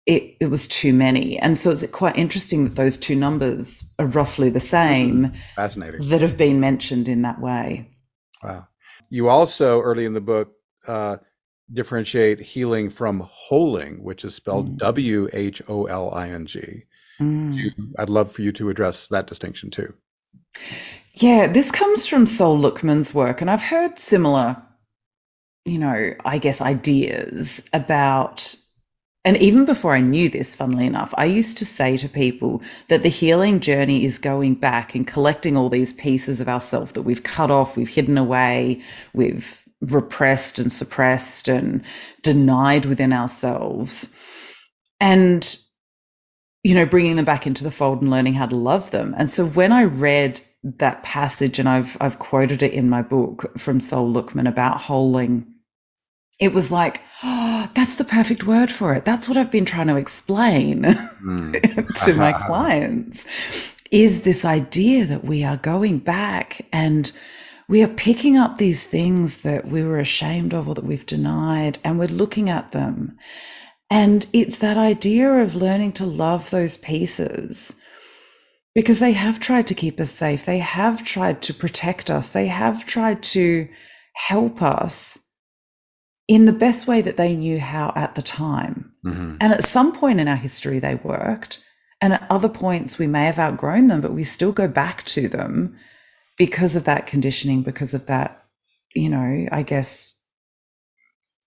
[0.05, 1.39] it, it was too many.
[1.39, 5.27] And so it's quite interesting that those two numbers are roughly the same.
[5.27, 5.36] Mm-hmm.
[5.55, 6.09] Fascinating.
[6.09, 7.95] That have been mentioned in that way.
[8.43, 8.67] Wow.
[9.09, 10.51] You also, early in the book,
[10.86, 11.17] uh,
[11.71, 14.77] differentiate healing from wholing, which is spelled mm.
[14.79, 16.83] W H O L I N G.
[17.19, 17.93] Mm.
[17.97, 19.93] I'd love for you to address that distinction too.
[21.13, 24.62] Yeah, this comes from Sol Luckman's work, and I've heard similar,
[25.65, 28.56] you know, I guess ideas about
[29.26, 33.04] and even before I knew this, funnily enough, I used to say to people that
[33.04, 37.23] the healing journey is going back and collecting all these pieces of ourselves that we've
[37.23, 38.82] cut off, we've hidden away,
[39.13, 41.84] we've repressed and suppressed and
[42.21, 44.13] denied within ourselves.
[44.99, 45.58] And,
[46.63, 49.13] you know, bringing them back into the fold and learning how to love them.
[49.17, 53.60] And so when I read that passage, and I've, I've quoted it in my book
[53.60, 55.47] from Sol Luckman about wholing,
[56.39, 59.06] it was like, oh, that's the perfect word for it.
[59.06, 62.06] That's what I've been trying to explain mm.
[62.06, 63.26] to my clients
[63.91, 67.12] is this idea that we are going back and
[67.67, 71.78] we are picking up these things that we were ashamed of or that we've denied
[71.84, 73.19] and we're looking at them.
[73.93, 77.75] And it's that idea of learning to love those pieces
[78.73, 80.45] because they have tried to keep us safe.
[80.45, 82.32] They have tried to protect us.
[82.32, 83.69] They have tried to
[84.15, 85.19] help us
[86.27, 88.93] in the best way that they knew how at the time.
[89.06, 89.36] Mm-hmm.
[89.39, 91.63] And at some point in our history, they worked.
[92.01, 95.27] And at other points, we may have outgrown them, but we still go back to
[95.27, 95.77] them
[96.39, 98.43] because of that conditioning, because of that,
[98.95, 100.12] you know, I guess,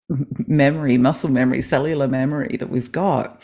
[0.09, 3.43] memory, muscle memory, cellular memory that we've got.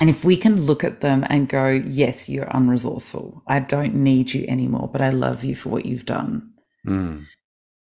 [0.00, 3.42] And if we can look at them and go, yes, you're unresourceful.
[3.46, 6.52] I don't need you anymore, but I love you for what you've done.
[6.86, 7.26] Mm.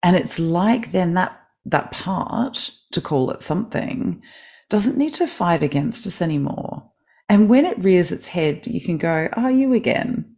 [0.02, 4.22] And it's like then that that part, to call it something,
[4.70, 6.92] doesn't need to fight against us anymore.
[7.28, 10.36] And when it rears its head, you can go, Oh, you again.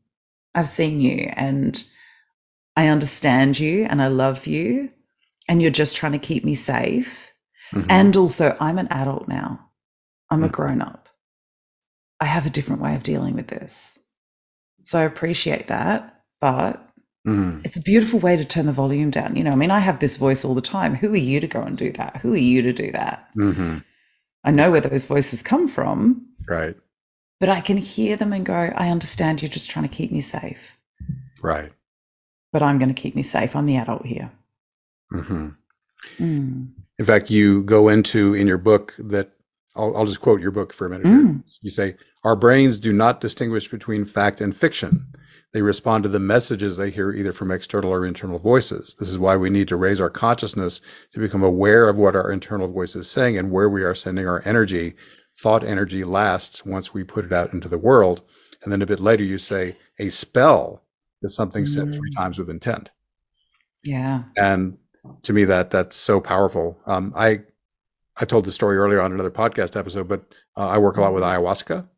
[0.55, 1.81] I've seen you and
[2.75, 4.91] I understand you and I love you
[5.49, 7.33] and you're just trying to keep me safe.
[7.73, 7.91] Mm-hmm.
[7.91, 9.69] And also, I'm an adult now.
[10.31, 10.47] I'm mm-hmm.
[10.47, 11.09] a grown up.
[12.21, 13.99] I have a different way of dealing with this.
[14.85, 16.15] So I appreciate that.
[16.41, 16.89] But
[17.29, 17.61] Mm.
[17.65, 19.37] It's a beautiful way to turn the volume down.
[19.37, 20.95] You know, I mean, I have this voice all the time.
[20.95, 22.19] Who are you to go and do that?
[22.19, 23.29] Who are you to do that?
[23.37, 23.79] Mm-hmm.
[24.45, 26.29] I know where those voices come from.
[26.49, 26.77] Right.
[27.41, 30.21] But I can hear them and go, I understand you're just trying to keep me
[30.21, 30.77] safe.
[31.43, 31.71] Right.
[32.53, 33.55] But I'm going to keep me safe.
[33.55, 34.33] I'm the adult here.
[35.13, 35.49] Mm-hmm.
[36.19, 36.69] Mm.
[36.99, 39.31] In fact, you go into in your book that
[39.75, 41.07] I'll, I'll just quote your book for a minute.
[41.07, 41.59] Mm.
[41.63, 45.07] You say, Our brains do not distinguish between fact and fiction.
[45.53, 48.97] They respond to the messages they hear either from external or internal voices.
[48.99, 50.83] This is why we need to raise our consciousness
[51.15, 54.29] to become aware of what our internal voice is saying and where we are sending
[54.29, 54.97] our energy.
[55.41, 58.21] Thought energy lasts once we put it out into the world.
[58.63, 60.83] And then a bit later, you say a spell
[61.23, 61.69] is something mm.
[61.69, 62.91] set three times with intent.
[63.83, 64.25] Yeah.
[64.37, 64.77] And
[65.23, 66.79] to me, that that's so powerful.
[66.87, 67.41] Um, I
[68.17, 70.25] I told the story earlier on another podcast episode, but
[70.57, 71.89] uh, I work a lot with ayahuasca,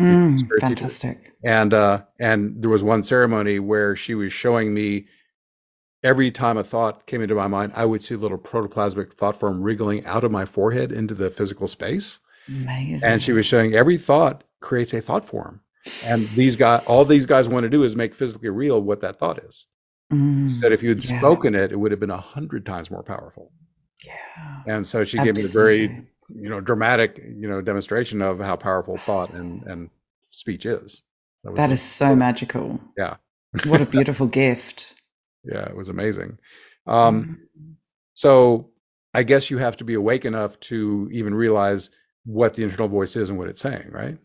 [0.00, 1.18] Mm, fantastic.
[1.18, 1.34] Teacher.
[1.42, 5.06] And uh, and there was one ceremony where she was showing me
[6.02, 9.36] every time a thought came into my mind, I would see a little protoplasmic thought
[9.36, 12.18] form wriggling out of my forehead into the physical space.
[12.48, 13.08] Amazing.
[13.08, 15.60] And she was showing every thought creates a thought form.
[16.04, 19.18] And these guys, all these guys want to do is make physically real what that
[19.18, 19.66] thought is.
[20.12, 21.18] Mm, she said if you had yeah.
[21.18, 23.52] spoken it, it would have been a hundred times more powerful.
[24.04, 24.62] Yeah.
[24.66, 25.42] And so she Absolutely.
[25.42, 29.62] gave me a very you know dramatic you know demonstration of how powerful thought and
[29.64, 29.90] and
[30.20, 31.02] speech is.
[31.44, 32.16] That, that is so cool.
[32.16, 32.80] magical.
[32.96, 33.16] Yeah.
[33.64, 34.94] what a beautiful gift.
[35.44, 36.38] Yeah, it was amazing.
[36.86, 37.74] Um, mm.
[38.14, 38.70] So
[39.14, 41.90] I guess you have to be awake enough to even realize
[42.24, 44.18] what the internal voice is and what it's saying, right?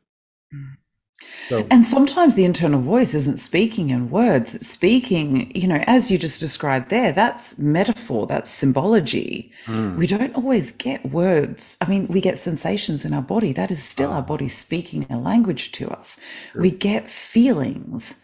[1.47, 6.09] So, and sometimes the internal voice isn't speaking in words, it's speaking, you know, as
[6.09, 9.51] you just described there, that's metaphor, that's symbology.
[9.65, 9.97] Mm.
[9.97, 11.77] We don't always get words.
[11.81, 13.53] I mean, we get sensations in our body.
[13.53, 14.13] That is still oh.
[14.13, 16.19] our body speaking a language to us.
[16.53, 16.61] Sure.
[16.61, 18.15] We get feelings,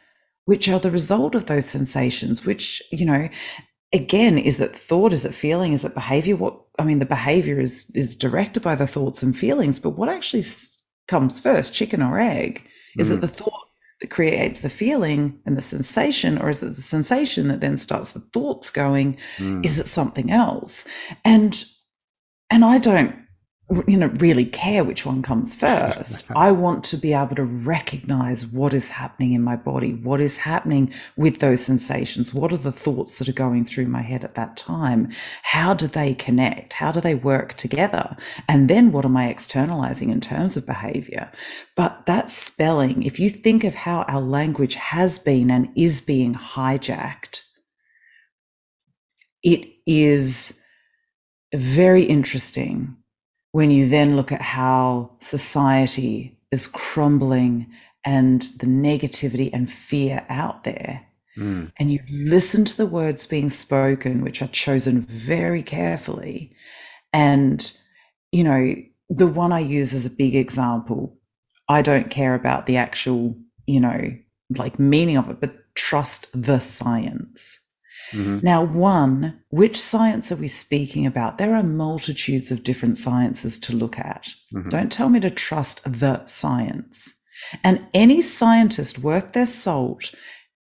[0.45, 3.27] which are the result of those sensations, which, you know,
[3.91, 5.11] again, is it thought?
[5.11, 5.73] Is it feeling?
[5.73, 6.37] Is it behavior?
[6.37, 10.07] What, I mean, the behavior is, is directed by the thoughts and feelings, but what
[10.07, 10.43] actually
[11.07, 12.63] comes first, chicken or egg?
[12.97, 13.15] Is mm.
[13.15, 13.67] it the thought
[13.99, 18.13] that creates the feeling and the sensation, or is it the sensation that then starts
[18.13, 19.17] the thoughts going?
[19.37, 19.65] Mm.
[19.65, 20.87] Is it something else?
[21.25, 21.63] And
[22.49, 23.26] and I don't
[23.69, 26.31] you know, really care which one comes first.
[26.33, 30.37] I want to be able to recognize what is happening in my body, what is
[30.37, 34.35] happening with those sensations, what are the thoughts that are going through my head at
[34.35, 35.11] that time,
[35.43, 38.15] how do they connect, how do they work together,
[38.47, 41.33] and then what am I externalizing in terms of behavior.
[41.75, 46.33] But that spelling, if you think of how our language has been and is being
[46.35, 47.41] hijacked,
[49.43, 50.57] it is
[51.53, 52.97] very interesting
[53.57, 57.73] when you then look at how society is crumbling
[58.05, 61.71] and the negativity and fear out there, mm.
[61.75, 66.55] and you listen to the words being spoken, which are chosen very carefully,
[67.11, 67.75] and
[68.31, 68.75] you know,
[69.09, 71.17] the one I use as a big example,
[71.67, 74.17] I don't care about the actual, you know,
[74.55, 77.66] like meaning of it, but trust the science.
[78.11, 78.39] Mm-hmm.
[78.41, 81.37] Now, one, which science are we speaking about?
[81.37, 84.29] There are multitudes of different sciences to look at.
[84.53, 84.69] Mm-hmm.
[84.69, 87.13] Don't tell me to trust the science.
[87.63, 90.13] And any scientist worth their salt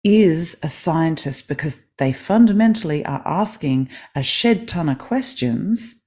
[0.03, 6.03] is a scientist because they fundamentally are asking a shed ton of questions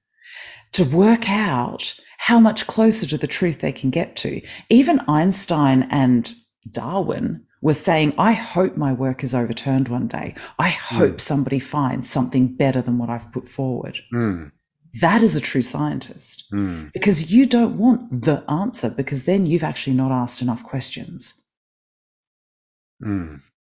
[0.72, 4.42] to work out how much closer to the truth they can get to.
[4.68, 6.32] Even Einstein and
[6.70, 10.34] Darwin was saying, I hope my work is overturned one day.
[10.58, 11.20] I hope mm.
[11.20, 13.98] somebody finds something better than what I've put forward.
[14.12, 14.52] Mm.
[15.00, 16.92] That is a true scientist mm.
[16.92, 21.44] because you don't want the answer because then you've actually not asked enough questions.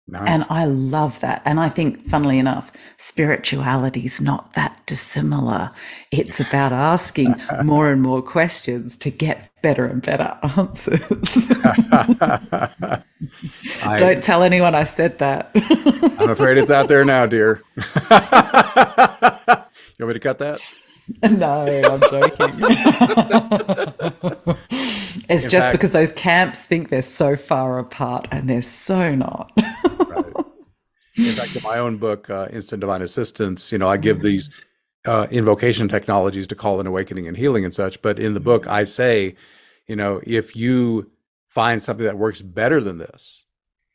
[0.10, 0.24] Nice.
[0.26, 1.42] And I love that.
[1.44, 5.72] And I think, funnily enough, spirituality is not that dissimilar.
[6.12, 11.50] It's about asking more and more questions to get better and better answers.
[13.84, 15.52] I, Don't tell anyone I said that.
[16.20, 17.62] I'm afraid it's out there now, dear.
[17.76, 17.82] you
[20.00, 20.62] want me to cut that?
[21.24, 22.56] No, I'm joking.
[24.70, 29.16] it's In just fact, because those camps think they're so far apart and they're so
[29.16, 29.52] not.
[29.58, 30.26] right.
[31.16, 34.52] In fact, in my own book, uh, Instant Divine Assistance, you know, I give these
[35.06, 38.02] uh, invocation technologies to call in awakening and healing and such.
[38.02, 39.36] But in the book, I say,
[39.88, 41.10] you know, if you
[41.48, 43.46] find something that works better than this,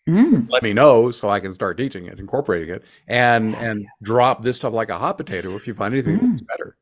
[0.08, 0.50] mm.
[0.50, 4.56] let me know so I can start teaching it, incorporating it, and and drop this
[4.56, 6.30] stuff like a hot potato if you find anything mm.
[6.30, 6.76] that's better.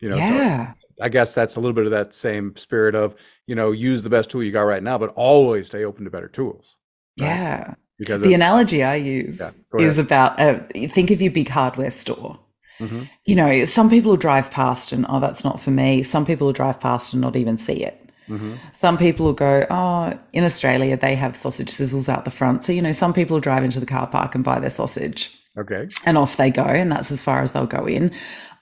[0.00, 0.72] You know, yeah.
[0.72, 3.14] So I guess that's a little bit of that same spirit of,
[3.46, 6.10] you know, use the best tool you got right now, but always stay open to
[6.10, 6.76] better tools.
[7.18, 7.26] Right?
[7.26, 7.74] Yeah.
[7.98, 12.38] Because the analogy I use yeah, is about uh, think of your big hardware store.
[12.78, 13.02] Mm-hmm.
[13.24, 16.04] You know, some people will drive past and oh, that's not for me.
[16.04, 18.00] Some people will drive past and not even see it.
[18.28, 18.54] Mm-hmm.
[18.80, 22.64] Some people will go, oh, in Australia they have sausage sizzles out the front.
[22.64, 25.36] So you know, some people will drive into the car park and buy their sausage.
[25.56, 25.88] Okay.
[26.04, 28.12] And off they go, and that's as far as they'll go in.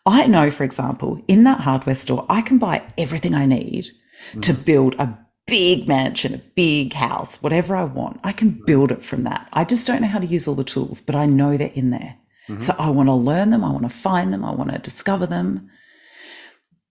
[0.06, 4.40] I know, for example, in that hardware store, I can buy everything I need mm-hmm.
[4.40, 8.20] to build a big mansion, a big house, whatever I want.
[8.22, 9.48] I can build it from that.
[9.52, 11.90] I just don't know how to use all the tools, but I know they're in
[11.90, 12.16] there.
[12.48, 12.60] Mm-hmm.
[12.60, 13.64] So I want to learn them.
[13.64, 14.44] I want to find them.
[14.44, 15.70] I want to discover them.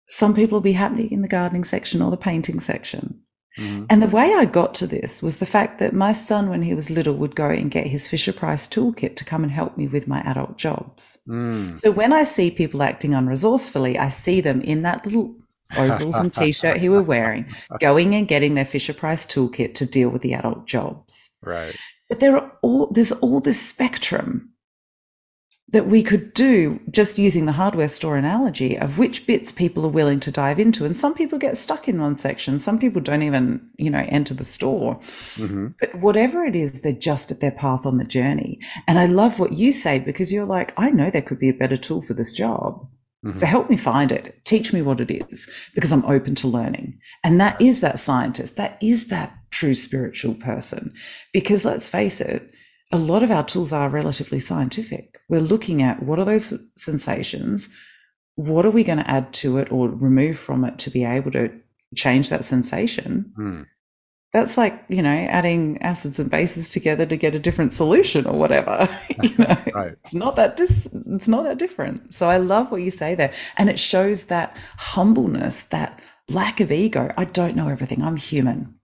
[0.07, 3.21] Some people will be happy in the gardening section or the painting section.
[3.57, 3.85] Mm-hmm.
[3.89, 6.73] And the way I got to this was the fact that my son, when he
[6.73, 9.87] was little, would go and get his Fisher Price toolkit to come and help me
[9.87, 11.14] with my adult jobs.
[11.27, 11.77] Mm.
[11.77, 15.35] So when I see people acting unresourcefully, I see them in that little
[15.75, 20.09] overalls and t-shirt he were wearing, going and getting their Fisher Price toolkit to deal
[20.09, 21.31] with the adult jobs.
[21.43, 21.75] Right.
[22.09, 24.53] But there are all there's all this spectrum
[25.69, 29.89] that we could do just using the hardware store analogy of which bits people are
[29.89, 30.85] willing to dive into.
[30.85, 32.59] And some people get stuck in one section.
[32.59, 34.99] Some people don't even, you know, enter the store.
[34.99, 35.67] Mm-hmm.
[35.79, 38.59] But whatever it is, they're just at their path on the journey.
[38.87, 41.53] And I love what you say because you're like, I know there could be a
[41.53, 42.87] better tool for this job.
[43.25, 43.35] Mm-hmm.
[43.35, 44.45] So help me find it.
[44.45, 46.99] Teach me what it is because I'm open to learning.
[47.23, 48.57] And that is that scientist.
[48.57, 50.93] That is that true spiritual person.
[51.33, 52.51] Because let's face it,
[52.91, 55.19] a lot of our tools are relatively scientific.
[55.27, 57.69] We're looking at what are those sensations?
[58.35, 61.31] What are we going to add to it or remove from it to be able
[61.31, 61.61] to
[61.95, 63.33] change that sensation?
[63.37, 63.65] Mm.
[64.33, 68.37] That's like, you know, adding acids and bases together to get a different solution or
[68.37, 68.89] whatever.
[69.23, 69.95] you know, right.
[70.03, 72.11] it's not that dis- it's not that different.
[72.11, 73.31] So I love what you say there.
[73.57, 77.09] And it shows that humbleness, that lack of ego.
[77.17, 78.03] I don't know everything.
[78.03, 78.75] I'm human.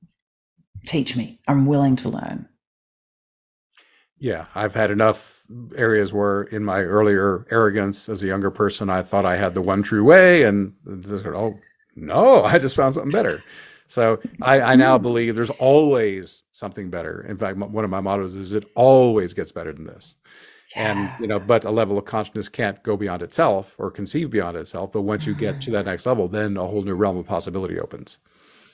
[0.86, 1.40] Teach me.
[1.48, 2.48] I'm willing to learn
[4.22, 5.44] yeah, I've had enough
[5.76, 9.64] areas where in my earlier arrogance as a younger person, I thought I had the
[9.64, 11.62] one true way, and oh
[11.96, 13.46] no, I just found something better.
[13.88, 17.22] So I, I now believe there's always something better.
[17.28, 20.16] In fact, one of my mottos is it always gets better than this.
[20.76, 24.58] and you know but a level of consciousness can't go beyond itself or conceive beyond
[24.58, 27.26] itself but once you get to that next level then a whole new realm of
[27.28, 28.20] possibility opens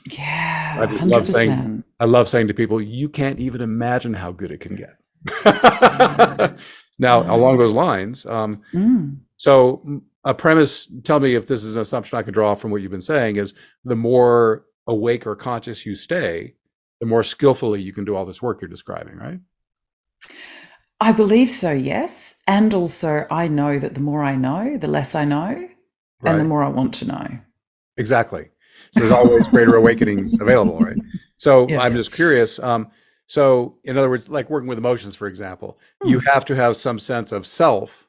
[0.05, 0.77] Yeah.
[0.79, 1.11] i just 100%.
[1.11, 4.75] love saying i love saying to people you can't even imagine how good it can
[4.75, 4.95] get
[6.99, 9.19] now along those lines um, Mm.
[9.37, 12.71] so mm, a premise tell me if this is an assumption i can draw from
[12.71, 13.53] what you've been saying is
[13.85, 16.55] the more awake or conscious you stay
[16.99, 19.39] the more skillfully you can do all this work you're describing right
[20.99, 22.35] I believe so, yes.
[22.47, 25.69] And also, I know that the more I know, the less I know,
[26.25, 27.39] and the more I want to know.
[27.97, 28.49] Exactly.
[28.91, 30.97] So there's always greater awakenings available, right?
[31.37, 31.81] So Yeah.
[31.81, 32.57] I'm just curious.
[32.57, 32.89] Um,
[33.27, 36.99] so in other words, like working with emotions, for example, you have to have some
[36.99, 38.07] sense of self,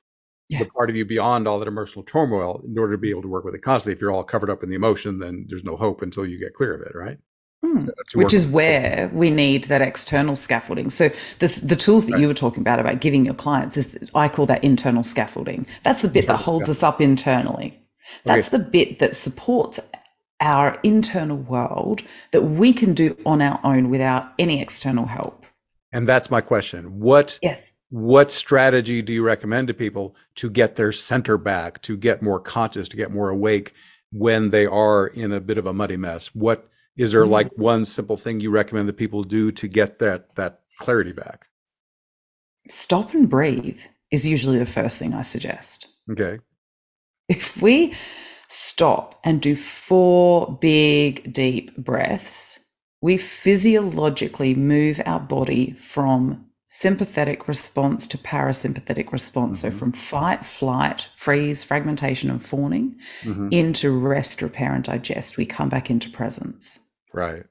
[0.49, 0.61] Yeah.
[0.61, 3.29] the part of you beyond all that emotional turmoil, in order to be able to
[3.29, 3.93] work with it constantly.
[3.93, 6.55] If you're all covered up in the emotion, then there's no hope until you get
[6.55, 7.19] clear of it, right?
[7.63, 7.89] Hmm.
[8.15, 10.91] Which is where we need that external scaffolding.
[10.91, 11.11] So
[11.41, 12.21] this, the tools that Right.
[12.21, 15.67] you were talking about about giving your clients is I call that internal scaffolding.
[15.83, 17.83] That's the bit that holds us up internally.
[18.25, 19.81] That's the bit that supports
[20.41, 25.45] our internal world that we can do on our own without any external help.
[25.93, 27.01] And that's my question.
[27.01, 27.75] What Yes.
[27.91, 32.41] what strategy do you recommend to people to get their center back, to get more
[32.41, 33.73] conscious, to get more awake
[34.13, 36.35] when they are in a bit of a muddy mess?
[36.35, 37.63] What is there like mm-hmm.
[37.63, 41.47] one simple thing you recommend that people do to get that that clarity back?
[42.69, 43.81] Stop and breathe
[44.11, 45.87] is usually the first thing I suggest.
[46.11, 46.39] Okay.
[47.29, 47.95] If we
[48.49, 52.59] stop and do four big, deep breaths,
[53.01, 59.61] we physiologically move our body from sympathetic response to parasympathetic response.
[59.61, 59.79] So Mhm.
[59.79, 65.39] from fight, flight, freeze, fragmentation, and fawning hmm into rest, repair, and digest.
[65.39, 66.79] We come back into presence.
[67.15, 67.45] Right.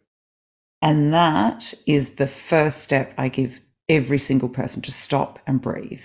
[0.81, 6.03] And that is the first step I give every single person to stop and breathe.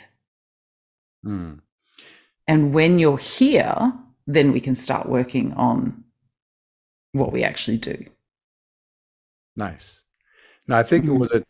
[1.24, 1.60] Mm.
[2.46, 3.92] And when you're here,
[4.26, 6.04] then we can start working on
[7.12, 8.04] what we actually do.
[9.56, 10.02] Nice.
[10.68, 11.18] Now I think it Mhm.
[11.18, 11.44] was a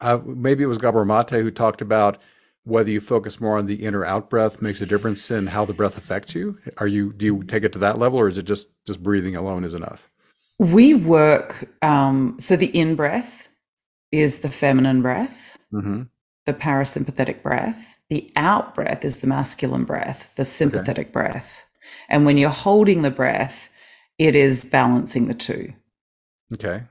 [0.00, 2.22] uh, maybe it was Gabor Mate who talked about
[2.64, 5.74] whether you focus more on the inner out breath makes a difference in how the
[5.74, 6.58] breath affects you.
[6.78, 9.36] Are you do you take it to that level, or is it just just breathing
[9.36, 10.10] alone is enough?
[10.58, 13.48] We work, um, so the in breath
[14.12, 16.08] is the feminine breath, hmm
[16.46, 17.96] the parasympathetic breath.
[18.10, 21.63] The out breath is the masculine breath, the sympathetic breath.
[22.08, 23.68] And when you're holding the breath,
[24.18, 25.72] it is balancing the two.
[26.52, 26.82] Okay.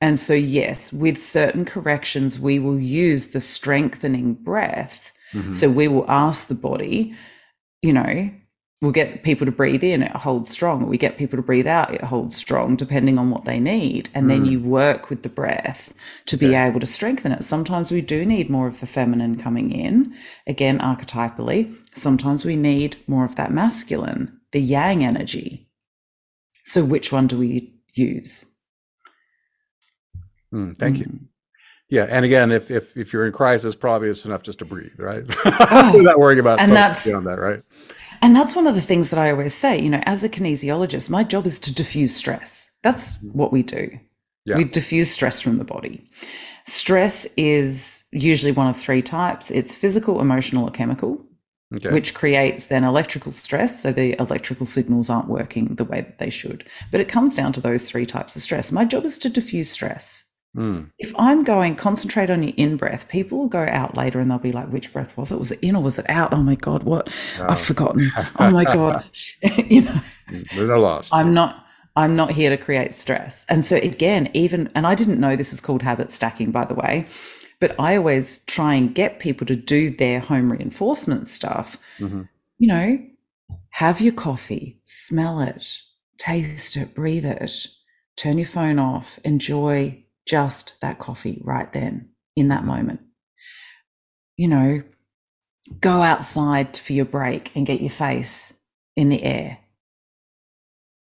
[0.00, 5.12] And so, yes, with certain corrections, we will use the strengthening breath.
[5.32, 5.54] Mhm.
[5.54, 7.14] So we will ask the body,
[7.82, 8.30] you know,
[8.80, 10.86] we'll get people to breathe in, it holds strong.
[10.86, 14.08] We get people to breathe out, it holds strong, depending on what they need.
[14.14, 14.50] And then Mm.
[14.52, 15.92] you work with the breath
[16.26, 16.66] to be Okay.
[16.66, 17.44] able to strengthen it.
[17.44, 20.14] Sometimes we do need more of the feminine coming in,
[20.46, 21.74] again, archetypally.
[21.94, 25.68] Sometimes we need more of that masculine, the yang energy.
[26.64, 28.46] So which one do we use?
[30.52, 31.04] Mm, thank you.
[31.06, 31.18] Mm.
[31.88, 34.98] Yeah, and again, if if if you're in crisis, probably it's enough just to breathe,
[35.00, 35.24] right?
[35.44, 37.62] Oh, not worrying about and that's- beyond that, right?
[38.22, 41.10] And that's one of the things that I always say, you know, as a kinesiologist,
[41.10, 42.70] my job is to diffuse stress.
[42.82, 43.38] That's mm-hmm.
[43.38, 43.98] what we do.
[44.44, 44.56] Yeah.
[44.56, 46.10] We diffuse stress from the body.
[46.66, 51.24] Stress is usually one of three types it's physical, emotional, or chemical,
[51.72, 51.92] Okay.
[51.92, 53.82] which creates then electrical stress.
[53.82, 56.64] So the electrical signals aren't working the way that they should.
[56.90, 58.72] But it comes down to those three types of stress.
[58.72, 60.24] My job is to diffuse stress.
[60.56, 64.30] Mm, If I'm going, concentrate on your in breath, people will go out later and
[64.30, 65.38] they'll be like, which breath was it?
[65.38, 66.32] Was it in or was it out?
[66.32, 67.08] Oh my God, what?
[67.38, 67.46] Wow.
[67.48, 68.12] I've forgotten.
[68.38, 69.04] Oh my God.
[69.42, 71.10] you know, there's no loss.
[71.12, 71.66] I'm not.
[71.96, 73.44] I'm not here to create stress.
[73.48, 76.74] And so again, even and I didn't know this is called habit stacking, by the
[76.74, 77.06] way,
[77.58, 81.76] but I always try and get people to do their home reinforcement stuff.
[81.98, 82.28] Mhm.
[82.58, 83.06] You know,
[83.70, 85.78] have your coffee, smell it,
[86.18, 87.66] taste it, breathe it,
[88.16, 93.00] turn your phone off, enjoy just that coffee right then in that moment.
[94.36, 94.82] You know,
[95.80, 98.54] go outside for your break and get your face
[98.96, 99.58] in the air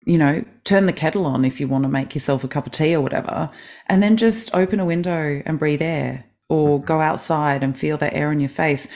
[0.05, 2.72] you know, turn the kettle on if you want to make yourself a cup of
[2.72, 3.49] tea or whatever,
[3.88, 8.13] and then just open a window and breathe air or go outside and feel that
[8.13, 8.88] air on your face.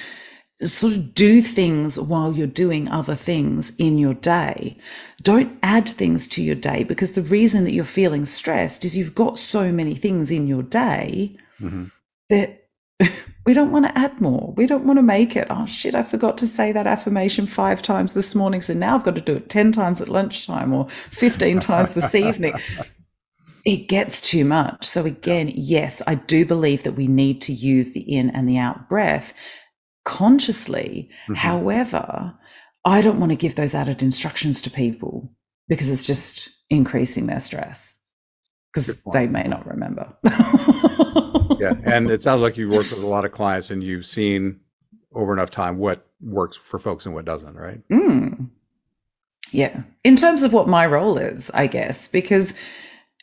[0.61, 4.77] Sort of do things while you're doing other things in your day.
[5.21, 9.15] Don't add things to your day because the reason that you're feeling stressed is you've
[9.15, 11.91] got so many things in your day Mhm.
[12.29, 12.65] that
[13.45, 14.53] we don't want to add more.
[14.57, 15.47] We don't want to make it.
[15.49, 18.59] Oh shit, I forgot to say that affirmation five times this morning.
[18.59, 22.15] So now I've got to do it 10 times at lunchtime or 15 times this
[22.15, 22.55] evening.
[23.65, 24.85] It gets too much.
[24.85, 28.57] So again, yes, I do believe that we need to use the in and the
[28.57, 29.33] out breath
[30.09, 31.11] consciously.
[31.27, 31.35] Mhm.
[31.35, 32.33] However,
[32.83, 35.31] I don't want to give those added instructions to people
[35.67, 38.03] because it's just increasing their stress
[38.73, 40.17] because they may not remember.
[41.59, 44.61] Yeah, and it sounds like you've worked with a lot of clients and you've seen
[45.13, 47.87] over enough time what works for folks and what doesn't, right?
[47.89, 48.49] Mm.
[49.51, 49.81] Yeah.
[50.03, 52.53] In terms of what my role is, I guess, because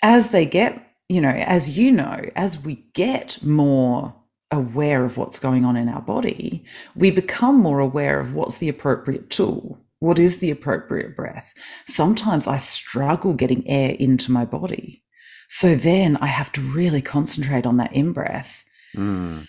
[0.03, 4.15] as they get, you know, as you know, as we get more
[4.51, 8.69] aware of what's going on in our body, we become more aware of what's the
[8.69, 9.79] appropriate tool.
[9.99, 11.55] What is the appropriate breath?
[11.87, 15.03] Sometimes I struggle getting air into my body.
[15.49, 18.65] So then I have to really concentrate on that in breath.
[18.95, 19.47] Mm.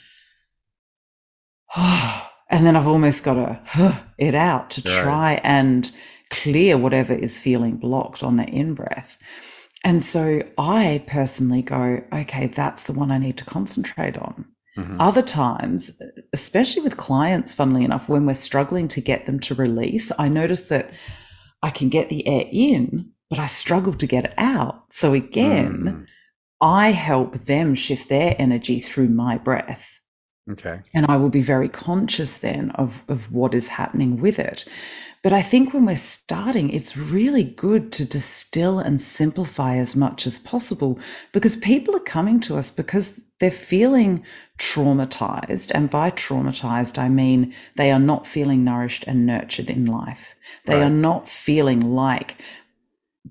[2.49, 5.03] and then I've almost got to it out to Right.
[5.03, 5.91] try and
[6.29, 9.17] clear whatever is feeling blocked on the in breath.
[9.83, 14.45] And so I personally go, okay, that's the one I need to concentrate on.
[14.77, 14.97] Mhm.
[14.99, 15.99] Other times,
[16.33, 20.67] especially with clients, funnily enough, when we're struggling to get them to release, I notice
[20.69, 20.91] that
[21.63, 24.93] I can get the air in, but I struggle to get it out.
[24.93, 26.05] So again, Mm.
[26.61, 29.99] I help them shift their energy through my breath
[30.49, 30.79] Okay.
[30.93, 34.65] and I will be very conscious then of, of what is happening with it.
[35.23, 40.27] But I think when we're starting, it's really good to distill and simplify as much
[40.27, 40.99] as possible
[41.33, 44.25] because people are coming to us because they're feeling
[44.57, 45.71] traumatized.
[45.73, 50.35] And by traumatized, I mean they are not feeling nourished and nurtured in life.
[50.65, 50.83] They Right.
[50.83, 52.37] are not feeling like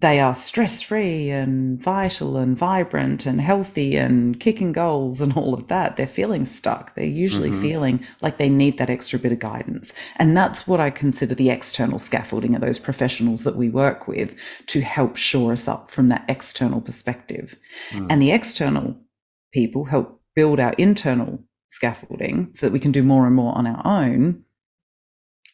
[0.00, 5.54] they are stress free and vital and vibrant and healthy and kicking goals and all
[5.54, 5.96] of that.
[5.96, 6.94] They're feeling stuck.
[6.94, 7.62] They're usually Mhm.
[7.62, 9.94] feeling like they need that extra bit of guidance.
[10.16, 14.36] And that's what I consider the external scaffolding of those professionals that we work with
[14.68, 17.56] to help shore us up from that external perspective.
[17.90, 18.06] Mm.
[18.10, 18.96] And the external
[19.52, 21.38] people help build our internal
[21.68, 24.44] scaffolding so that we can do more and more on our own.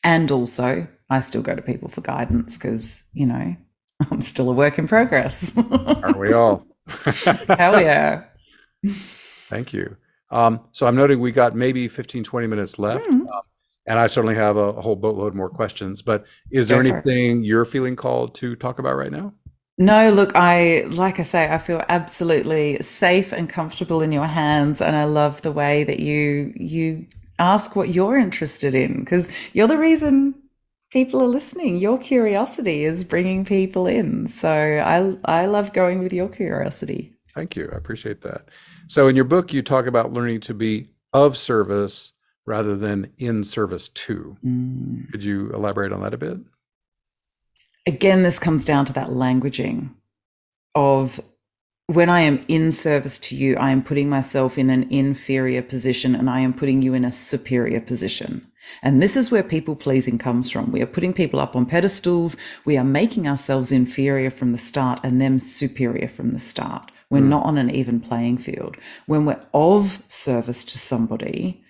[0.03, 3.57] And also, I still go to people for guidance because, you know,
[4.11, 5.57] I'm still a work in progress.
[5.70, 6.66] Aren't we all?
[6.86, 8.24] Hell yeah.
[9.48, 9.96] Thank you.
[10.30, 13.07] Um, so I'm noting we got maybe 15, 20 minutes left.
[13.07, 13.28] Mhm.
[13.28, 13.42] Um,
[13.86, 16.03] and I certainly have a, a whole boatload more questions.
[16.03, 16.92] But is there Go it.
[16.92, 19.34] anything you're feeling called to talk about right now?
[19.78, 24.80] No, look, I, like I say, I feel absolutely safe and comfortable in your hands.
[24.80, 27.07] And I love the way that you, you
[27.38, 30.34] ask what you're interested in because you're the reason
[30.93, 31.78] people are listening.
[31.78, 34.26] Your curiosity is bringing people in.
[34.26, 37.14] So I, I love going with your curiosity.
[37.34, 37.68] Thank you.
[37.72, 38.49] I appreciate that.
[38.88, 42.12] So in your book, you talk about learning to be of service
[42.45, 44.36] rather than in service to.
[44.45, 45.11] Mm.
[45.11, 46.38] Could you elaborate on that a bit?
[47.86, 49.90] again, this comes down to that languaging
[50.74, 51.20] of
[51.93, 56.14] when I am in service to you, I am putting myself in an inferior position
[56.14, 58.47] and I am putting you in a superior position.
[58.82, 60.72] And this is where people pleasing comes from.
[60.72, 62.36] We are putting people up on pedestals.
[62.64, 66.90] We are making ourselves inferior from the start and them superior from the start.
[67.11, 67.28] We're Mm.
[67.28, 68.76] not on an even playing field.
[69.07, 71.62] When we're of service to somebody,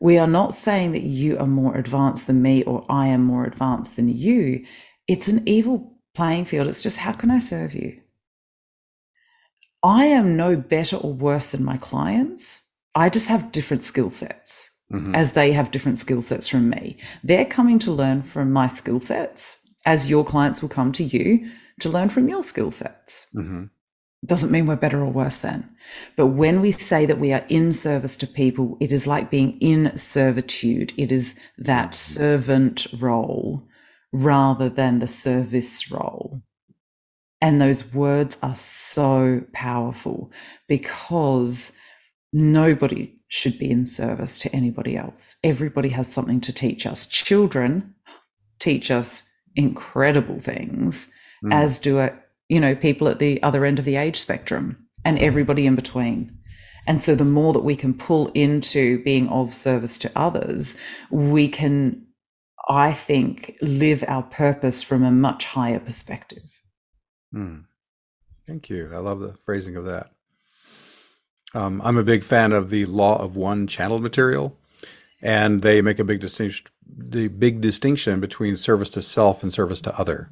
[0.00, 3.44] we are not saying that you are more advanced than me or I am more
[3.44, 4.66] advanced than you.
[5.08, 6.68] It's an evil playing field.
[6.68, 8.00] It's just how can I serve you?
[9.84, 12.62] I am no better or worse than my clients.
[12.94, 15.14] I just have different skill sets Mhm.
[15.14, 16.96] as they have different skill sets from me.
[17.22, 21.50] They're coming to learn from my skill sets as your clients will come to you
[21.80, 23.26] to learn from your skill sets.
[23.34, 23.68] Mhm.
[24.24, 25.76] Doesn't mean we're better or worse than.
[26.16, 29.58] But when we say that we are in service to people, it is like being
[29.60, 30.94] in servitude.
[30.96, 31.94] It is that Mhm.
[31.94, 33.68] servant role
[34.12, 36.40] rather than the service role.
[37.44, 40.32] And those words are so powerful
[40.68, 41.74] because
[42.32, 45.36] nobody should be in service to anybody else.
[45.44, 47.06] Everybody has something to teach us.
[47.06, 47.96] Children
[48.60, 49.24] teach us
[49.56, 51.12] incredible things,
[51.44, 51.52] Mm.
[51.54, 52.14] as do it,
[52.48, 56.38] you know, people at the other end of the age spectrum and everybody in between.
[56.86, 60.78] And so the more that we can pull into being of service to others,
[61.10, 62.06] we can,
[62.68, 66.44] I think, live our purpose from a much higher perspective.
[67.34, 67.64] Mm.
[68.46, 68.90] Thank you.
[68.92, 70.10] I love the phrasing of that.
[71.54, 74.56] Um, I'm a big fan of the Law of One channel material,
[75.22, 79.82] and they make a big distinction, the big distinction between service to self and service
[79.82, 80.30] to other.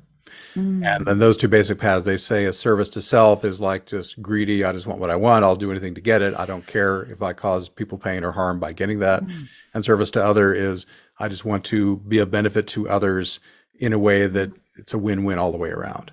[0.54, 0.84] Mm.
[0.84, 4.20] And then those two basic paths, they say a service to self is like just
[4.20, 4.64] greedy.
[4.64, 5.44] I just want what I want.
[5.44, 6.34] I'll do anything to get it.
[6.34, 9.24] I don't care if I cause people pain or harm by getting that.
[9.24, 9.48] Mm.
[9.74, 10.86] And service to other is
[11.18, 13.40] I just want to be a benefit to others
[13.78, 16.12] in a way that it's a win-win all the way around.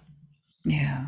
[0.66, 1.08] Yeah.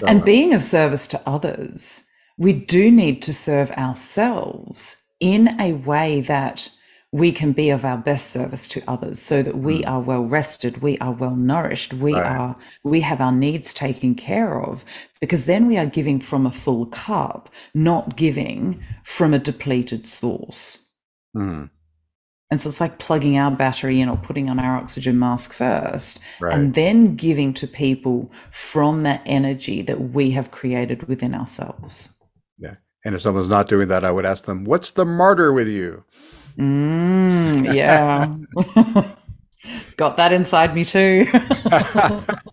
[0.00, 2.04] So, And being of service to others,
[2.38, 6.68] we do need to serve ourselves in a way that
[7.12, 9.88] we can be of our best service to others so that we Mm.
[9.88, 12.26] are well rested, we are well nourished, we Right.
[12.26, 14.84] are we have our needs taken care of
[15.20, 20.78] because then we are giving from a full cup, not giving from a depleted source.
[21.36, 21.70] Mm.
[22.54, 26.20] And so it's like plugging our battery in or putting on our oxygen mask first
[26.38, 26.54] Right.
[26.54, 32.14] and then giving to people from that energy that we have created within ourselves.
[32.56, 32.76] Yeah.
[33.04, 36.04] And if someone's not doing that, I would ask them, "What's the martyr with you?"
[36.56, 38.32] Mm, yeah.
[39.96, 41.26] Got that inside me too.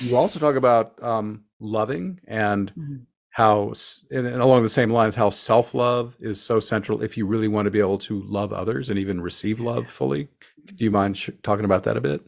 [0.00, 3.06] You also talk about um, loving and Mhm.
[3.30, 3.72] How,
[4.10, 7.70] and along the same lines, how self-love is so central if you really want to
[7.70, 10.28] be able to love others and even receive love fully.
[10.66, 12.26] Do you mind sh- talking about that a bit?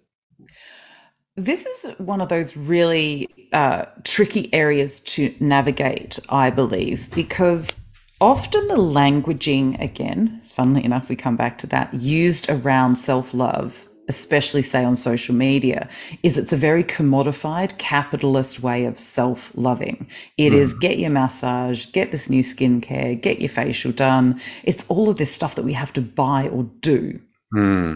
[1.37, 7.81] This is one of those really uh, tricky areas to navigate, I believe, because
[8.21, 13.87] often the languaging, again, funnily enough, we come back to that, used around self love,
[14.11, 15.89] especially say on social media,
[16.23, 20.09] is it's a very commodified capitalist way of self loving.
[20.39, 24.41] It is get your massage, get this new skincare, get your facial done.
[24.65, 27.21] It's all of this stuff that we have to buy or do
[27.55, 27.95] Hmm.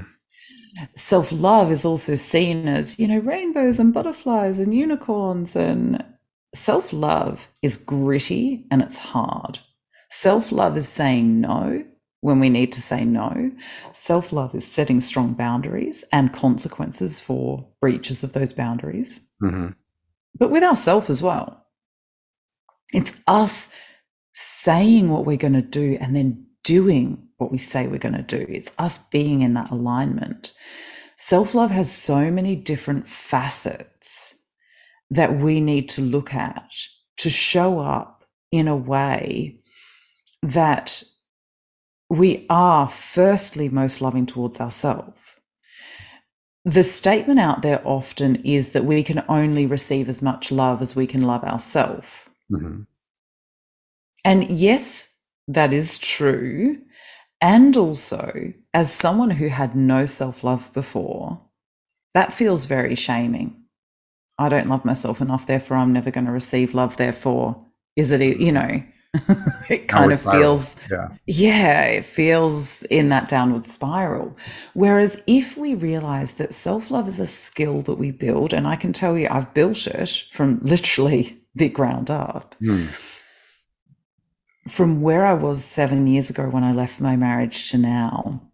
[0.96, 5.56] self love is also seen as, you know, rainbows and butterflies and unicorns.
[5.56, 6.04] And
[6.54, 9.60] self love is gritty and it's hard.
[10.10, 11.84] Self love is saying no
[12.24, 13.52] when we need to say no.
[13.92, 19.68] Self love is setting strong boundaries and consequences for breaches of those boundaries, hmm
[20.38, 21.66] but with ourselves as well.
[22.92, 23.70] It's us
[24.34, 28.22] saying what we're going to do and then doing what we say we're going to
[28.22, 28.46] do.
[28.48, 30.52] It's us being in that alignment.
[31.16, 34.36] Self love has so many different facets
[35.10, 36.70] that we need to look at
[37.18, 39.60] to show up in a way
[40.44, 41.02] that
[42.18, 45.20] we are firstly most loving towards ourselves.
[46.64, 50.96] The statement out there often is that we can only receive as much love as
[50.96, 52.28] we can love ourselves.
[52.50, 52.82] hmm
[54.24, 55.14] And yes,
[55.48, 56.76] that is true.
[57.40, 61.38] And also, as someone who had no self love before,
[62.14, 63.64] that feels very shaming.
[64.38, 66.96] I don't love myself enough, therefore I'm never going to receive love.
[66.96, 68.82] Therefore, is it, you know,
[69.70, 71.08] it kind Downward of feels, Yeah.
[71.26, 74.36] yeah, it feels in that downward spiral.
[74.74, 78.76] Whereas if we realize that self love is a skill that we build, and I
[78.76, 82.86] can tell you, I've built it from literally the ground up Hmm.
[84.68, 88.50] from where I was seven years ago when I left my marriage to now,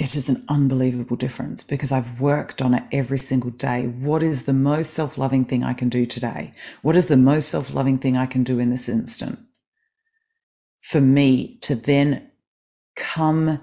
[0.00, 3.86] it is an unbelievable difference because I've worked on it every single day.
[3.86, 6.54] What is the most self loving thing I can do today?
[6.82, 9.38] What is the most self loving thing I can do in this instant?
[10.80, 12.30] For me to then
[12.96, 13.60] come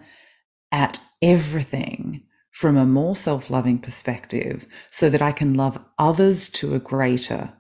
[0.71, 6.75] at everything from a more self loving perspective so that I can love others to
[6.75, 7.53] a greater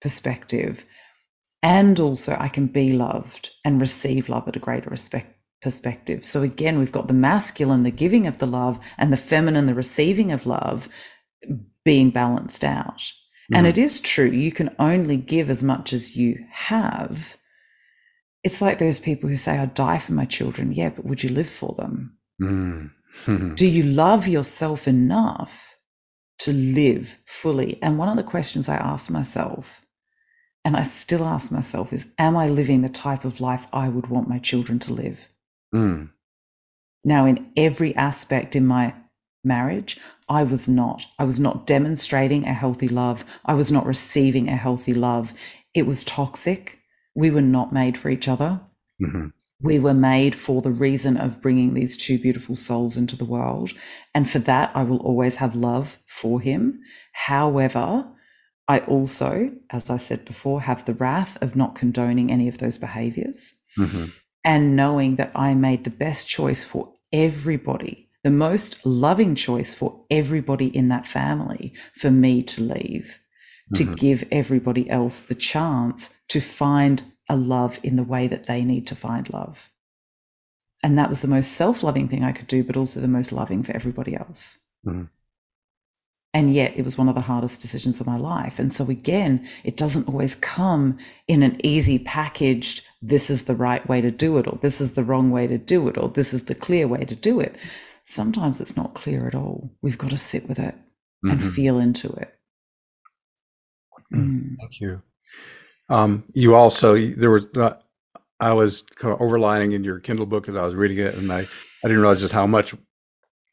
[0.00, 0.86] perspective
[1.62, 5.34] and also I can be loved and receive love at a greater respect,
[5.64, 6.24] perspective.
[6.24, 9.74] So again, we've got the masculine, the giving of the love, and the feminine, the
[9.74, 10.88] receiving of love
[11.84, 13.02] being balanced out.
[13.52, 13.70] And Mhm.
[13.70, 17.36] it is true, you can only give as much as you have.
[18.44, 20.72] It's like those people who say, I'd die for my children.
[20.72, 22.18] Yeah, but would you live for them?
[22.38, 22.86] Hmm.
[23.56, 25.74] Do you love yourself enough
[26.40, 27.82] to live fully?
[27.82, 29.80] And one of the questions I ask myself,
[30.64, 34.08] and I still ask myself, is Am I living the type of life I would
[34.08, 35.28] want my children to live?
[35.74, 36.04] Hmm.
[37.04, 38.94] Now, in every aspect in my
[39.42, 39.98] marriage,
[40.28, 41.04] I was not.
[41.18, 43.24] I was not demonstrating a healthy love.
[43.44, 45.32] I was not receiving a healthy love.
[45.74, 46.78] It was toxic.
[47.16, 48.60] We were not made for each other.
[49.02, 49.32] Mhm.
[49.60, 53.72] We were made for the reason of bringing these two beautiful souls into the world.
[54.14, 56.82] And for that, I will always have love for him.
[57.12, 58.06] However,
[58.68, 62.78] I also, as I said before, have the wrath of not condoning any of those
[62.78, 64.12] behaviors Mhm.
[64.44, 70.04] And knowing that I made the best choice for everybody, the most loving choice for
[70.10, 73.18] everybody in that family for me to leave,
[73.74, 73.96] to Mhm.
[73.96, 78.88] give everybody else the chance to find a love in the way that they need
[78.88, 79.70] to find love.
[80.82, 83.32] And that was the most self loving thing I could do, but also the most
[83.32, 84.58] loving for everybody else.
[84.86, 85.08] Mhm.
[86.34, 88.58] And yet it was one of the hardest decisions of my life.
[88.58, 93.86] And so again, it doesn't always come in an easy packaged, this is the right
[93.88, 96.34] way to do it, or this is the wrong way to do it, or this
[96.34, 97.56] is the clear way to do it.
[98.04, 99.70] Sometimes it's not clear at all.
[99.82, 100.76] We've got to sit with it
[101.28, 101.52] and Mhm.
[101.54, 102.34] feel into it.
[104.12, 104.56] Mm.
[104.60, 105.02] Thank you.
[105.88, 107.78] Um, you also there was uh,
[108.40, 111.32] I was kind of overlining in your Kindle book as I was reading it, and
[111.32, 111.46] I, I
[111.84, 112.74] didn't realize just how much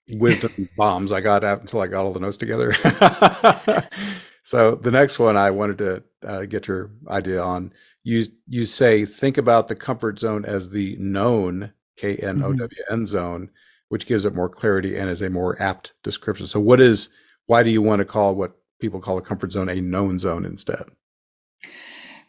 [0.08, 2.74] wisdom bombs I got out until I got all the notes together.
[4.44, 7.74] so the next one I wanted to uh, get your idea on.
[8.04, 12.84] You you say think about the comfort zone as the known K N O W
[12.90, 13.50] N zone,
[13.90, 16.48] which gives it more clarity and is a more apt description.
[16.48, 17.10] So what is
[17.46, 20.46] why do you want to call what people call a comfort zone a known zone
[20.46, 20.86] instead?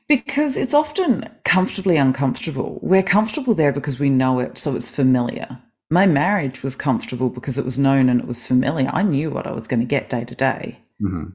[0.09, 2.79] Because it's often comfortably uncomfortable.
[2.83, 5.59] We're comfortable there because we know it, so it's familiar.
[5.89, 8.91] My marriage was comfortable because it was known and it was familiar.
[8.93, 10.81] I knew what I was going to get day to day.
[11.01, 11.31] Mm-hmm.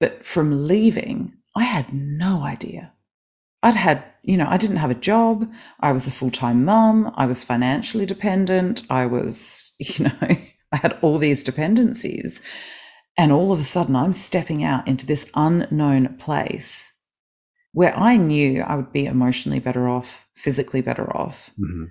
[0.00, 2.92] But from leaving, I had no idea.
[3.62, 5.50] I'd had, you know, I didn't have a job.
[5.78, 7.12] I was a full time mum.
[7.14, 8.82] I was financially dependent.
[8.90, 12.42] I was, you know, I had all these dependencies.
[13.18, 16.92] And all of a sudden, I'm stepping out into this unknown place
[17.72, 21.50] where I knew I would be emotionally better off, physically better off.
[21.58, 21.86] Mm-hmm.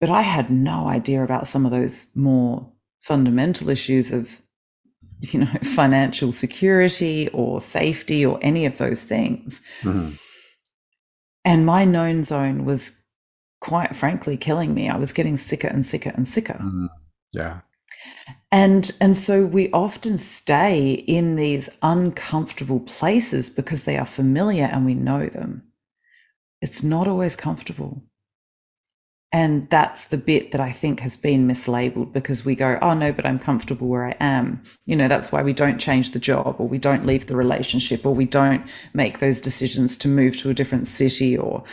[0.00, 4.30] But I had no idea about some of those more fundamental issues of,
[5.20, 9.60] you know, financial security or safety or any of those things.
[9.82, 10.14] Mm-hmm.
[11.44, 13.00] And my known zone was
[13.60, 14.88] quite frankly killing me.
[14.88, 16.54] I was getting sicker and sicker and sicker.
[16.54, 16.86] Mm-hmm.
[17.32, 17.60] Yeah.
[18.52, 24.84] And and so we often stay in these uncomfortable places because they are familiar and
[24.84, 25.72] we know them.
[26.60, 28.02] It's not always comfortable.
[29.34, 33.10] And that's the bit that I think has been mislabeled because we go, oh no,
[33.10, 34.62] but I'm comfortable where I am.
[34.86, 38.06] You know, that's why we don't change the job or we don't leave the relationship
[38.06, 41.64] or we don't make those decisions to move to a different city or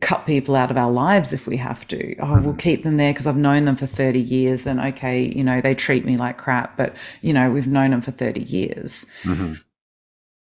[0.00, 2.16] cut people out of our lives if we have to.
[2.18, 5.44] Oh, we'll keep them there because I've known them for 30 years and okay, you
[5.44, 9.06] know, they treat me like crap, but you know, we've known them for 30 years.
[9.22, 9.52] Mm-hmm.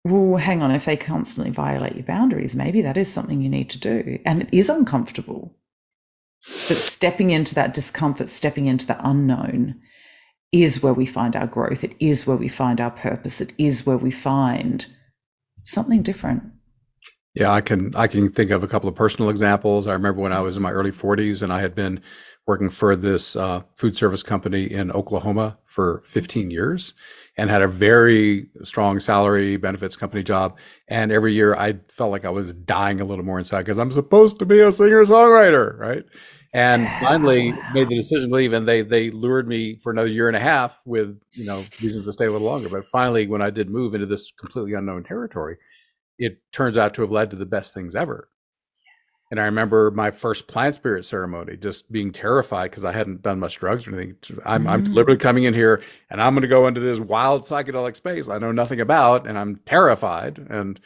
[0.05, 3.72] Well, hang on, if they constantly violate your boundaries, maybe that is something you need
[3.72, 4.20] to do.
[4.24, 5.55] And it is uncomfortable.
[6.67, 9.81] But stepping into that discomfort, stepping into the unknown
[10.51, 11.83] is where we find our growth.
[11.83, 13.41] It is where we find our purpose.
[13.41, 14.85] It is where we find
[15.63, 16.43] something different.
[17.35, 19.87] Yeah, I can I can think of a couple of personal examples.
[19.87, 22.01] I remember when I was in my early 40s and I had been
[22.49, 26.95] working for this uh, food service company in Oklahoma for 15 years
[27.37, 30.57] and had a very strong salary benefits company job.
[30.87, 33.91] And every year I felt like I was dying a little more inside because I'm
[33.91, 36.05] supposed to be a singer songwriter, right?
[36.51, 40.27] And finally made the decision to leave, and they they lured me for another year
[40.27, 42.69] and a half with you know reasons to stay a little longer.
[42.69, 45.57] But finally, when I did move into this completely unknown territory,
[46.17, 48.27] it turns out to have led to the best things ever.
[49.32, 53.39] And I remember my first plant spirit ceremony, just being terrified because I hadn't done
[53.39, 54.15] much drugs or anything.
[54.43, 54.69] I'm, mm.
[54.69, 58.27] I'm deliberately coming in here and I'm going to go into this wild psychedelic space
[58.30, 60.80] I know nothing about, and I'm terrified, and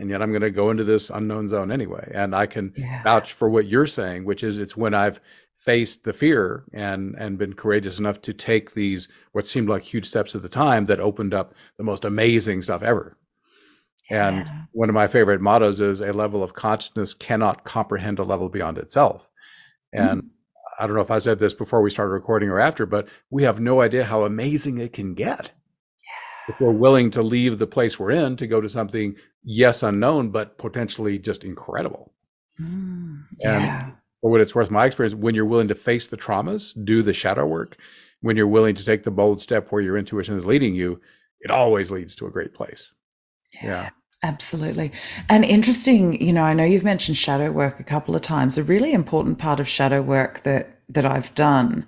[0.00, 2.12] and yet I'm going to go into this unknown zone anyway.
[2.14, 3.02] And I can yeah.
[3.02, 5.20] vouch for what you're saying, which is it's when I've
[5.56, 10.06] faced the fear and and been courageous enough to take these what seemed like huge
[10.06, 13.16] steps at the time that opened up the most amazing stuff ever.
[14.10, 14.62] And yeah.
[14.72, 18.78] one of my favorite mottos is a level of consciousness cannot comprehend a level beyond
[18.78, 19.28] itself.
[19.92, 20.28] And mm.
[20.78, 23.42] I don't know if I said this before we started recording or after, but we
[23.42, 25.50] have no idea how amazing it can get.
[25.50, 26.54] Yeah.
[26.54, 30.30] If we're willing to leave the place we're in to go to something, yes, unknown,
[30.30, 32.14] but potentially just incredible.
[32.60, 33.24] Mm.
[33.40, 33.82] Yeah.
[33.84, 37.02] And for what it's worth, my experience, when you're willing to face the traumas, do
[37.02, 37.76] the shadow work,
[38.20, 41.00] when you're willing to take the bold step where your intuition is leading you,
[41.40, 42.92] it always leads to a great place.
[43.52, 43.90] Yeah.
[44.22, 44.92] Absolutely.
[45.28, 48.58] And interesting, you know, I know you've mentioned shadow work a couple of times.
[48.58, 51.86] A really important part of shadow work that that I've done,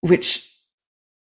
[0.00, 0.46] which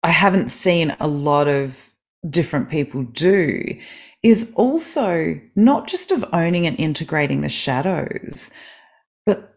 [0.02, 1.90] I haven't seen a lot of
[2.28, 3.80] different people do,
[4.22, 8.52] is also not just of owning and integrating the shadows,
[9.26, 9.54] but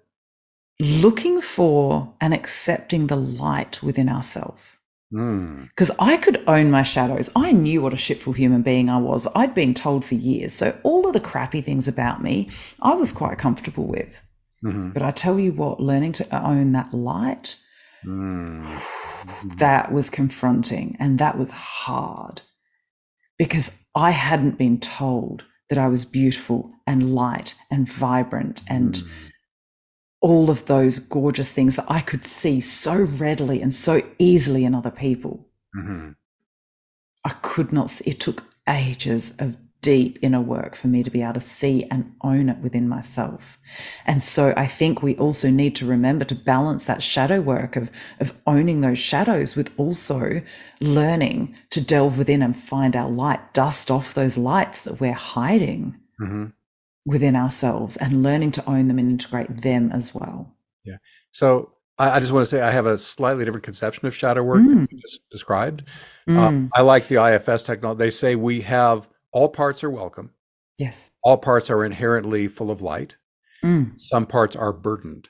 [0.79, 4.74] looking for and accepting the light within ourselves.
[5.11, 5.63] Hmm.
[5.63, 5.95] Because mm.
[5.99, 7.29] I could own my shadows.
[7.35, 9.27] I knew what a shitful human being I was.
[9.33, 10.53] I'd been told for years.
[10.53, 12.49] So all of the crappy things about me,
[12.81, 14.21] I was quite comfortable with.
[14.63, 14.91] Mm-hmm.
[14.91, 17.55] But I tell you what, learning to own that light,
[18.05, 18.65] mm.
[19.57, 22.41] that was confronting and that was hard
[23.37, 29.09] because I hadn't been told that I was beautiful and light and vibrant and mm
[30.25, 34.73] all of those gorgeous things that I could see so readily and so easily in
[34.73, 35.47] other people.
[35.77, 36.13] Mm-hmm.
[37.23, 38.09] I could not see.
[38.09, 42.15] It took ages of deep inner work for me to be able to see and
[42.23, 43.59] own it within myself.
[44.03, 47.91] And so I think we also need to remember to balance that shadow work of,
[48.19, 50.41] of owning those shadows with also
[50.81, 55.99] learning to delve within and find our light, dust off those lights that we're hiding.
[56.19, 56.45] Mm-hmm.
[57.05, 60.53] Within ourselves and learning to own them and integrate them as well.
[60.83, 60.97] Yeah.
[61.31, 64.43] So I, I just want to say I have a slightly different conception of shadow
[64.43, 64.87] work mm.
[64.89, 65.83] you just described.
[66.27, 66.37] Mm.
[66.37, 67.99] Um, I like the IFS technology.
[67.99, 70.31] They say we have all parts are welcome.
[70.77, 71.11] Yes.
[71.23, 73.15] All parts are inherently full of light.
[73.63, 73.99] Mm.
[73.99, 75.29] Some parts are burdened.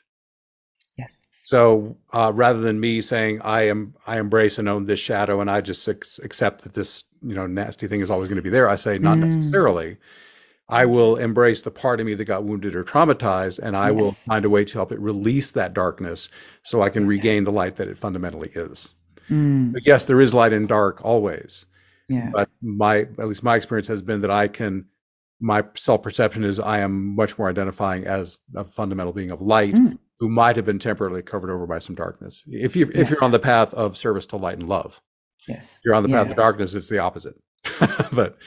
[0.98, 1.30] Yes.
[1.46, 5.52] So uh, rather than me saying I am I embrace and own this shadow and
[5.52, 8.68] I just accept that this you know nasty thing is always going to be there,
[8.68, 9.26] I say not mm.
[9.26, 9.98] necessarily.
[10.68, 14.02] I will embrace the part of me that got wounded or traumatized, and I yes.
[14.02, 16.30] will find a way to help it release that darkness
[16.64, 18.94] so I can regain the light that it fundamentally is.
[19.30, 19.74] Mm.
[19.74, 21.66] But yes, there is light and dark always.
[22.10, 22.30] Yeah.
[22.34, 24.86] But my at least my experience has been that I can
[25.40, 29.74] my self perception is I am much more identifying as a fundamental being of light
[29.74, 29.98] mm.
[30.20, 32.44] who might have been temporarily covered over by some darkness.
[32.48, 35.02] If you if you're on the path of service to light and love.
[35.48, 35.78] Yes.
[35.78, 36.32] If you're on the path yeah.
[36.32, 37.36] of darkness, it's the opposite.
[38.12, 38.38] but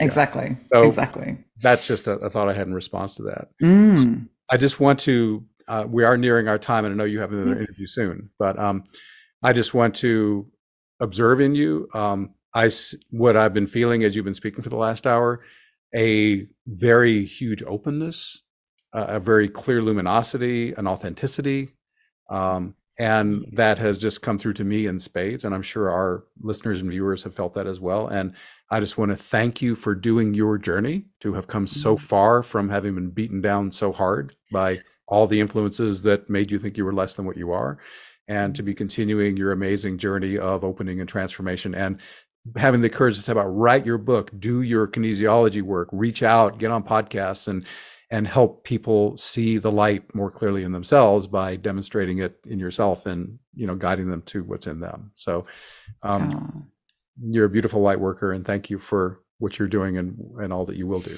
[0.00, 0.56] Exactly.
[0.72, 1.38] So exactly.
[1.62, 3.48] That's just a, a, thought I had in response to that.
[3.62, 4.28] Mm.
[4.50, 5.44] I just want to.
[5.66, 7.68] Uh, we are nearing our time, and I know you have another yes.
[7.68, 8.30] interview soon.
[8.38, 8.84] But um,
[9.42, 10.46] I just want to
[11.00, 11.88] observe in you.
[11.94, 12.70] Um, I
[13.10, 15.40] what I've been feeling as you've been speaking for the last hour,
[15.94, 18.42] a very huge openness,
[18.92, 21.70] uh, a very clear luminosity, an authenticity.
[22.28, 26.24] Um, and that has just come through to me in spades and i'm sure our
[26.40, 28.06] listeners and viewers have felt that as well.
[28.08, 28.34] And
[28.70, 32.04] I just want to thank you for doing your journey to have come so mm-hmm.
[32.04, 36.58] far from having been beaten down so hard by all the influences that made you
[36.58, 37.78] think you were less than what you are,
[38.26, 42.00] and to be continuing your amazing journey of opening and transformation and
[42.56, 46.58] having the courage to step out, write your book, do your kinesiology work, reach out,
[46.58, 47.66] get on podcasts, and
[48.14, 53.06] and help people see the light more clearly in themselves by demonstrating it in yourself
[53.06, 55.10] and you know guiding them to what's in them.
[55.14, 55.46] So.
[56.02, 56.70] Um, oh
[57.20, 60.66] you're a beautiful light worker, and thank you for what you're doing and, and all
[60.66, 61.16] that you will do.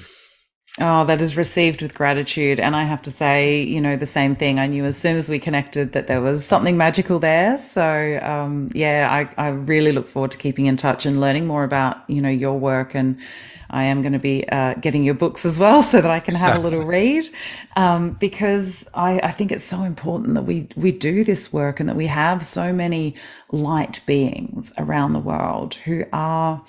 [0.79, 2.61] Oh, that is received with gratitude.
[2.61, 4.59] And I have to say, you know, the same thing.
[4.59, 7.57] I knew as soon as we connected that there was something magical there.
[7.57, 11.65] So, um, yeah, I, I really look forward to keeping in touch and learning more
[11.65, 13.21] about, you know, your work and
[13.69, 16.35] I am going to be uh, getting your books as well so that I can
[16.35, 17.29] have a little read.
[17.75, 21.89] Um, because I, I, think it's so important that we, we do this work and
[21.89, 23.17] that we have so many
[23.51, 26.65] light beings around the world who are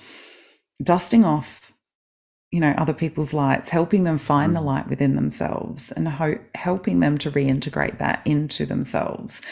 [0.82, 1.72] dusting off
[2.50, 4.54] you know other people's lights helping them find mm.
[4.54, 9.42] the light within themselves and ho- helping them to reintegrate that into themselves.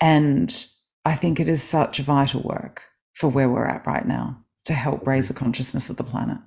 [0.00, 0.66] And
[1.04, 2.82] i think it is such vital work
[3.14, 6.38] for where we're at right now to help raise the consciousness of the planet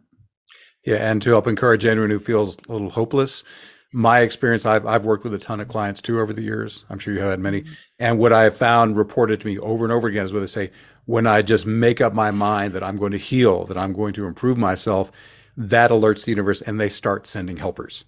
[0.84, 3.44] yeah, and to help encourage anyone who feels a little hopeless.
[3.92, 6.84] My experience, I've, I've worked with a ton of clients too over the years.
[6.90, 7.62] I'm sure you have had many.
[7.62, 7.74] Mm-hmm.
[8.00, 10.48] And what I have found reported to me over and over again is what they
[10.48, 10.72] say
[11.06, 14.14] when I just make up my mind that I'm going to heal, that I'm going
[14.14, 15.12] to improve myself,
[15.58, 18.06] that alerts the universe and they start sending helpers.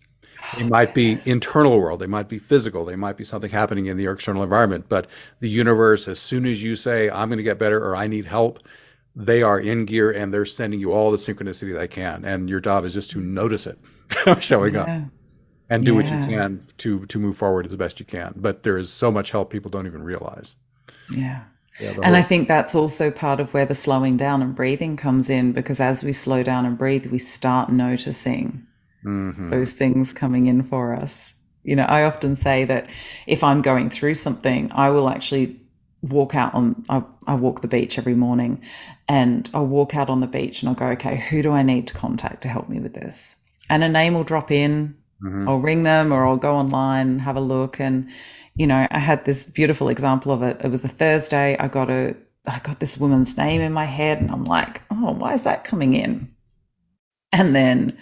[0.57, 3.97] They might be internal world, they might be physical, they might be something happening in
[3.97, 5.07] the external environment, but
[5.39, 8.25] the universe, as soon as you say, I'm going to get better or I need
[8.25, 8.59] help,
[9.15, 12.59] they are in gear and they're sending you all the synchronicity they can, and your
[12.59, 13.79] job is just to notice it
[14.41, 14.81] showing yeah.
[14.81, 15.01] up
[15.69, 15.97] and do yeah.
[15.97, 18.33] what you can to to move forward as best you can.
[18.35, 20.55] But there is so much help people don't even realize.
[21.09, 21.43] Yeah.
[21.79, 22.15] Yeah, and whole...
[22.15, 25.81] I think that's also part of where the slowing down and breathing comes in because
[25.81, 28.65] as we slow down and breathe, we start noticing
[29.03, 29.49] mm-hmm.
[29.49, 31.33] those things coming in for us.
[31.63, 32.89] You know, I often say that
[33.27, 35.59] if I'm going through something, I will actually
[36.09, 38.61] walk out on I, I, walk the beach every morning
[39.07, 41.87] and I'll walk out on the beach and I'll go, okay, who do I need
[41.87, 43.35] to contact to help me with this?
[43.69, 44.97] And a name will drop in.
[45.23, 45.49] Mm-hmm.
[45.49, 47.79] I'll ring them or I'll go online and have a look.
[47.79, 48.11] And,
[48.55, 50.61] you know, I had this beautiful example of it.
[50.63, 51.57] It was a Thursday.
[51.57, 52.15] I got a
[52.47, 55.63] I got this woman's name in my head and I'm like, oh, why is that
[55.63, 56.35] coming in?
[57.31, 57.97] And then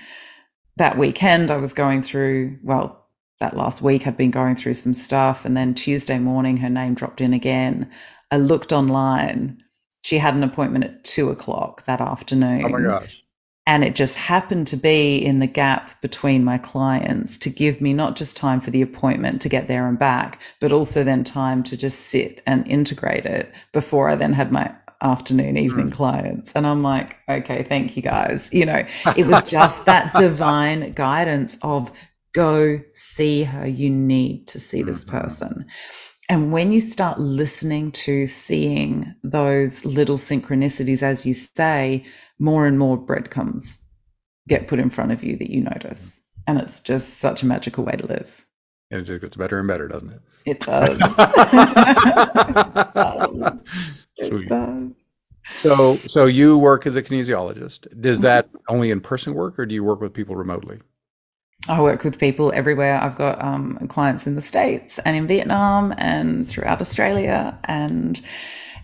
[0.75, 3.02] that weekend I was going through, well,
[3.39, 5.45] that last week I'd been going through some stuff.
[5.45, 7.91] And then Tuesday morning, her name dropped in again.
[8.31, 9.59] I looked online.
[10.01, 12.65] She had an appointment at two o'clock that afternoon.
[12.65, 13.23] Oh my gosh.
[13.65, 17.93] And it just happened to be in the gap between my clients to give me
[17.93, 21.63] not just time for the appointment to get there and back, but also then time
[21.63, 25.93] to just sit and integrate it before I then had my afternoon, evening mm.
[25.93, 26.53] clients.
[26.53, 28.53] And I'm like, okay, thank you guys.
[28.53, 28.83] You know,
[29.15, 31.91] it was just that divine guidance of
[32.33, 32.79] go
[33.15, 33.67] see her.
[33.67, 35.17] You need to see this mm-hmm.
[35.17, 35.65] person.
[36.29, 42.05] And when you start listening to seeing those little synchronicities, as you say,
[42.39, 43.83] more and more breadcrumbs
[44.47, 46.27] get put in front of you that you notice.
[46.47, 48.45] And it's just such a magical way to live.
[48.91, 50.21] And it just gets better and better, doesn't it?
[50.45, 50.99] It does.
[54.17, 55.29] it does.
[55.55, 57.99] So, so you work as a kinesiologist.
[57.99, 60.79] Does that only in-person work, or do you work with people remotely?
[61.67, 62.99] I work with people everywhere.
[63.01, 67.57] I've got um, clients in the States and in Vietnam and throughout Australia.
[67.63, 68.19] And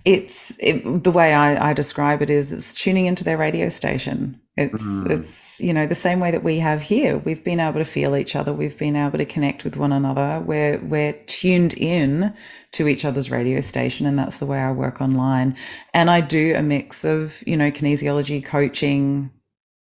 [0.06, 4.40] it's it, the way I, I, describe it is it's tuning into their radio station.
[4.56, 5.10] It's mm.
[5.10, 7.18] it's you know the same way that we have here.
[7.18, 8.54] We've been able to feel each other.
[8.54, 10.42] We've been able to connect with one another.
[10.46, 12.34] We're we're tuned in
[12.74, 15.58] to each other's radio station, and that's the way I work online.
[15.94, 19.32] And I do a mix of you know kinesiology, coaching,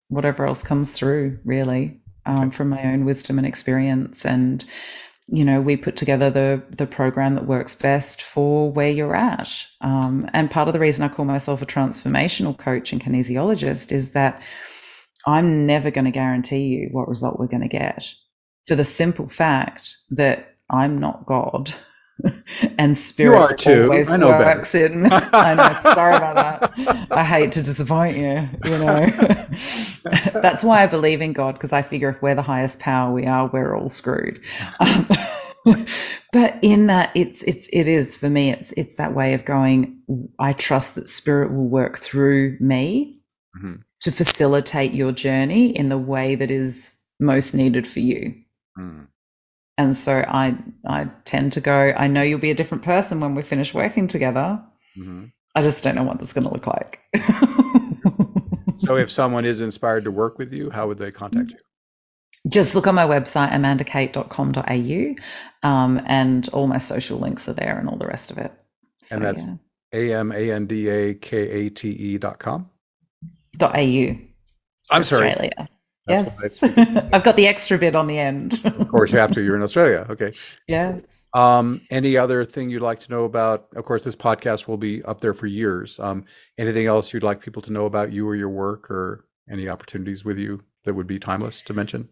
[0.10, 4.26] whatever else comes through, really um, from my own wisdom and experience.
[4.26, 4.64] And,
[5.28, 9.66] you know, we put together the, the program that works best for where you're at.
[9.80, 14.12] Um, and part of the reason I call myself a transformational coach and kinesiologist is
[14.12, 14.44] that
[15.26, 18.14] I'm never going to guarantee you what result we're going to get
[18.68, 21.74] for the simple fact that I'm not God.
[22.78, 23.84] and spirit you are too.
[23.86, 24.94] always I know works better.
[24.94, 25.06] in.
[25.12, 25.94] I know.
[25.94, 26.36] Sorry about
[26.76, 27.08] that.
[27.12, 28.50] I hate to disappoint you.
[28.66, 29.08] You know,
[30.34, 33.26] that's why I believe in God because I figure if we're the highest power we
[33.26, 34.42] are, we're all screwed.
[34.80, 35.08] Um,
[36.32, 38.52] but in that, it's it's it is for me.
[38.52, 40.30] It's it's that way of going.
[40.40, 43.22] I trust that spirit will work through me
[43.56, 43.76] mm-hmm.
[44.02, 48.42] to facilitate your journey in the way that is most needed for you.
[48.78, 49.08] Mm.
[49.78, 53.36] And so I I tend to go, I know you'll be a different person when
[53.36, 54.64] we finish working together.
[54.98, 55.26] Mm-hmm.
[55.54, 57.02] I just don't know what that's going to look like.
[58.82, 61.58] so if someone is inspired to work with you, how would they contact you?
[62.50, 67.88] Just look on my website, amandakate.com.au, um, and all my social links are there and
[67.88, 68.52] all the rest of it.
[69.02, 69.44] So, and that's
[69.94, 72.70] A M A N D A K A T E dot com?
[73.58, 74.18] Dot AU.
[74.90, 75.52] I'm Australia.
[75.56, 75.68] sorry.
[76.08, 76.64] That's yes.
[77.14, 78.60] I've got the extra bit on the end.
[78.66, 79.42] of course, you have to.
[79.42, 80.08] You're in Australia.
[80.10, 80.34] Okay.
[80.68, 81.21] Yes.
[81.34, 83.68] Um, any other thing you'd like to know about?
[83.76, 86.00] Of course, this podcast will be up there for years.
[86.00, 86.26] Um,
[86.58, 90.26] anything else you'd like people to know about you or your work or any opportunities
[90.26, 92.10] with you that would be timeless to mention?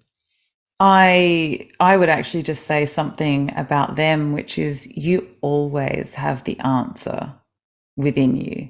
[0.79, 6.59] I I would actually just say something about them, which is you always have the
[6.59, 7.33] answer
[7.97, 8.69] within you.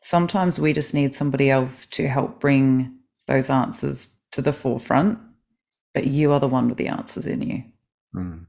[0.00, 5.20] Sometimes we just need somebody else to help bring those answers to the forefront,
[5.94, 7.64] but you are the one with the answers in you.
[8.14, 8.46] Mm.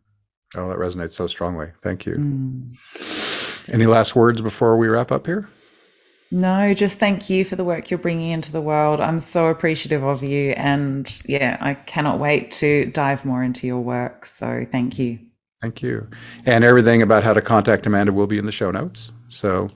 [0.58, 1.72] Oh, that resonates so strongly.
[1.82, 2.16] Thank you.
[2.16, 3.74] Mm.
[3.74, 5.48] Any last words before we wrap up here?
[6.32, 9.00] No, just thank you for the work you're bringing into the world.
[9.00, 10.50] I'm so appreciative of you.
[10.52, 14.26] And yeah, I cannot wait to dive more into your work.
[14.26, 15.20] So thank you.
[15.62, 16.10] Thank you.
[16.46, 19.12] And everything about how to contact Amanda will be in the show notes.
[19.30, 19.70] So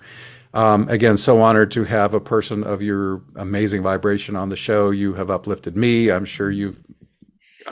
[0.54, 4.90] um, again, so honored to have a person of your amazing vibration on the show.
[4.90, 6.10] You have uplifted me.
[6.10, 6.80] I'm sure you've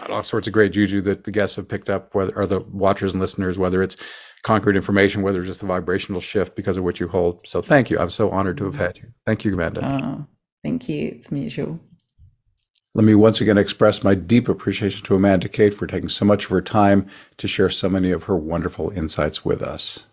[0.10, 3.14] all sorts of great juju that the guests have picked up, whether or the watchers
[3.14, 3.98] and listeners, whether it's
[4.44, 7.48] concrete information, whether it's just the vibrational shift because of what you hold.
[7.48, 8.00] So thank you.
[8.00, 9.10] I'm so honored to have had you.
[9.26, 9.82] Thank you, Amanda.
[9.84, 10.26] Oh,
[10.64, 11.14] thank you.
[11.16, 11.80] It's mutual.
[12.94, 16.46] Let me once again express my deep appreciation to Amanda Kate for taking so much
[16.46, 20.06] of her time to share so many of her wonderful insights with us.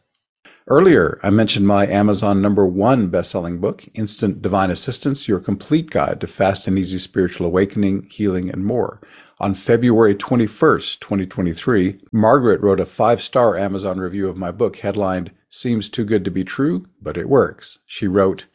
[0.66, 6.22] Earlier, I mentioned my Amazon number one best-selling book, Instant Divine Assistance, Your Complete Guide
[6.22, 9.02] to Fast and Easy Spiritual Awakening, Healing, and More.
[9.38, 15.90] On February 21st, 2023, Margaret wrote a five-star Amazon review of my book headlined, Seems
[15.90, 17.76] Too Good to Be True, But It Works.
[17.84, 18.46] She wrote,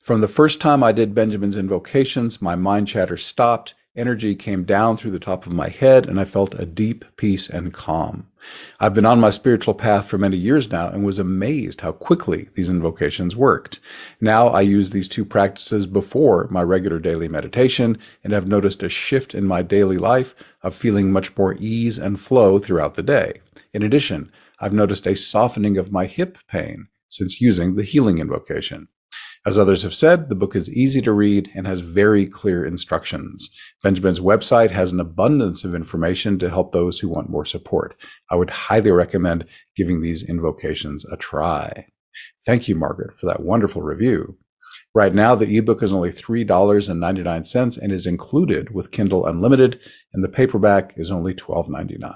[0.00, 4.96] From the first time I did Benjamin's invocations, my mind chatter stopped, energy came down
[4.96, 8.26] through the top of my head, and I felt a deep peace and calm.
[8.80, 12.48] I've been on my spiritual path for many years now and was amazed how quickly
[12.54, 13.80] these invocations worked.
[14.20, 18.88] Now I use these two practices before my regular daily meditation and have noticed a
[18.88, 23.40] shift in my daily life of feeling much more ease and flow throughout the day.
[23.74, 28.88] In addition, I've noticed a softening of my hip pain since using the healing invocation.
[29.44, 33.50] As others have said, the book is easy to read and has very clear instructions.
[33.82, 37.96] Benjamin's website has an abundance of information to help those who want more support.
[38.30, 41.88] I would highly recommend giving these invocations a try.
[42.46, 44.36] Thank you, Margaret, for that wonderful review.
[44.94, 49.80] Right now, the ebook is only $3.99 and is included with Kindle Unlimited,
[50.12, 52.14] and the paperback is only $12.99.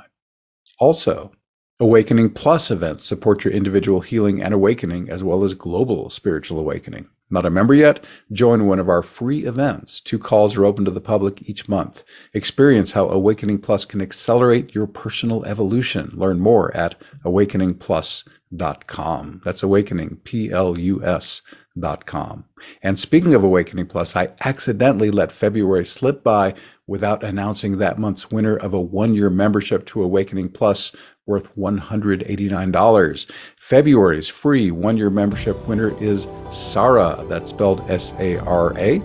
[0.78, 1.32] Also,
[1.80, 7.06] Awakening Plus events support your individual healing and awakening as well as global spiritual awakening.
[7.28, 8.04] Not a member yet?
[8.30, 10.00] Join one of our free events.
[10.00, 12.04] Two calls are open to the public each month.
[12.32, 16.12] Experience how Awakening Plus can accelerate your personal evolution.
[16.14, 16.94] Learn more at
[17.24, 19.40] awakeningplus.com.
[19.44, 21.42] That's awakening, P-L-U-S
[21.78, 22.44] dot com.
[22.82, 26.54] And speaking of Awakening Plus, I accidentally let February slip by
[26.86, 30.92] without announcing that month's winner of a one-year membership to Awakening Plus
[31.26, 33.30] worth $189.
[33.66, 37.24] February's free one-year membership winner is Sara.
[37.28, 39.02] That's spelled S-A-R-A.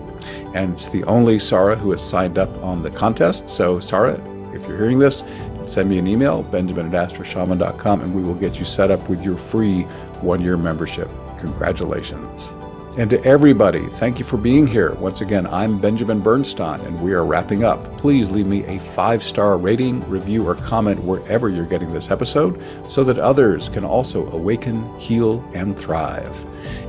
[0.54, 3.50] And it's the only Sara who has signed up on the contest.
[3.50, 4.12] So Sara,
[4.54, 5.24] if you're hearing this,
[5.66, 9.24] send me an email, benjamin at astroshaman.com, and we will get you set up with
[9.24, 9.82] your free
[10.20, 11.10] one-year membership.
[11.40, 12.52] Congratulations.
[12.98, 14.92] And to everybody, thank you for being here.
[14.92, 17.96] Once again, I'm Benjamin Bernstein, and we are wrapping up.
[17.96, 22.62] Please leave me a five star rating, review, or comment wherever you're getting this episode
[22.88, 26.38] so that others can also awaken, heal, and thrive.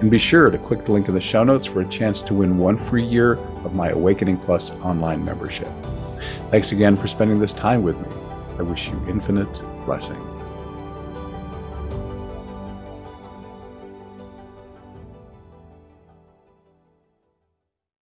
[0.01, 2.33] And be sure to click the link in the show notes for a chance to
[2.33, 5.71] win one free year of my Awakening Plus online membership.
[6.49, 8.09] Thanks again for spending this time with me.
[8.59, 10.32] I wish you infinite blessings.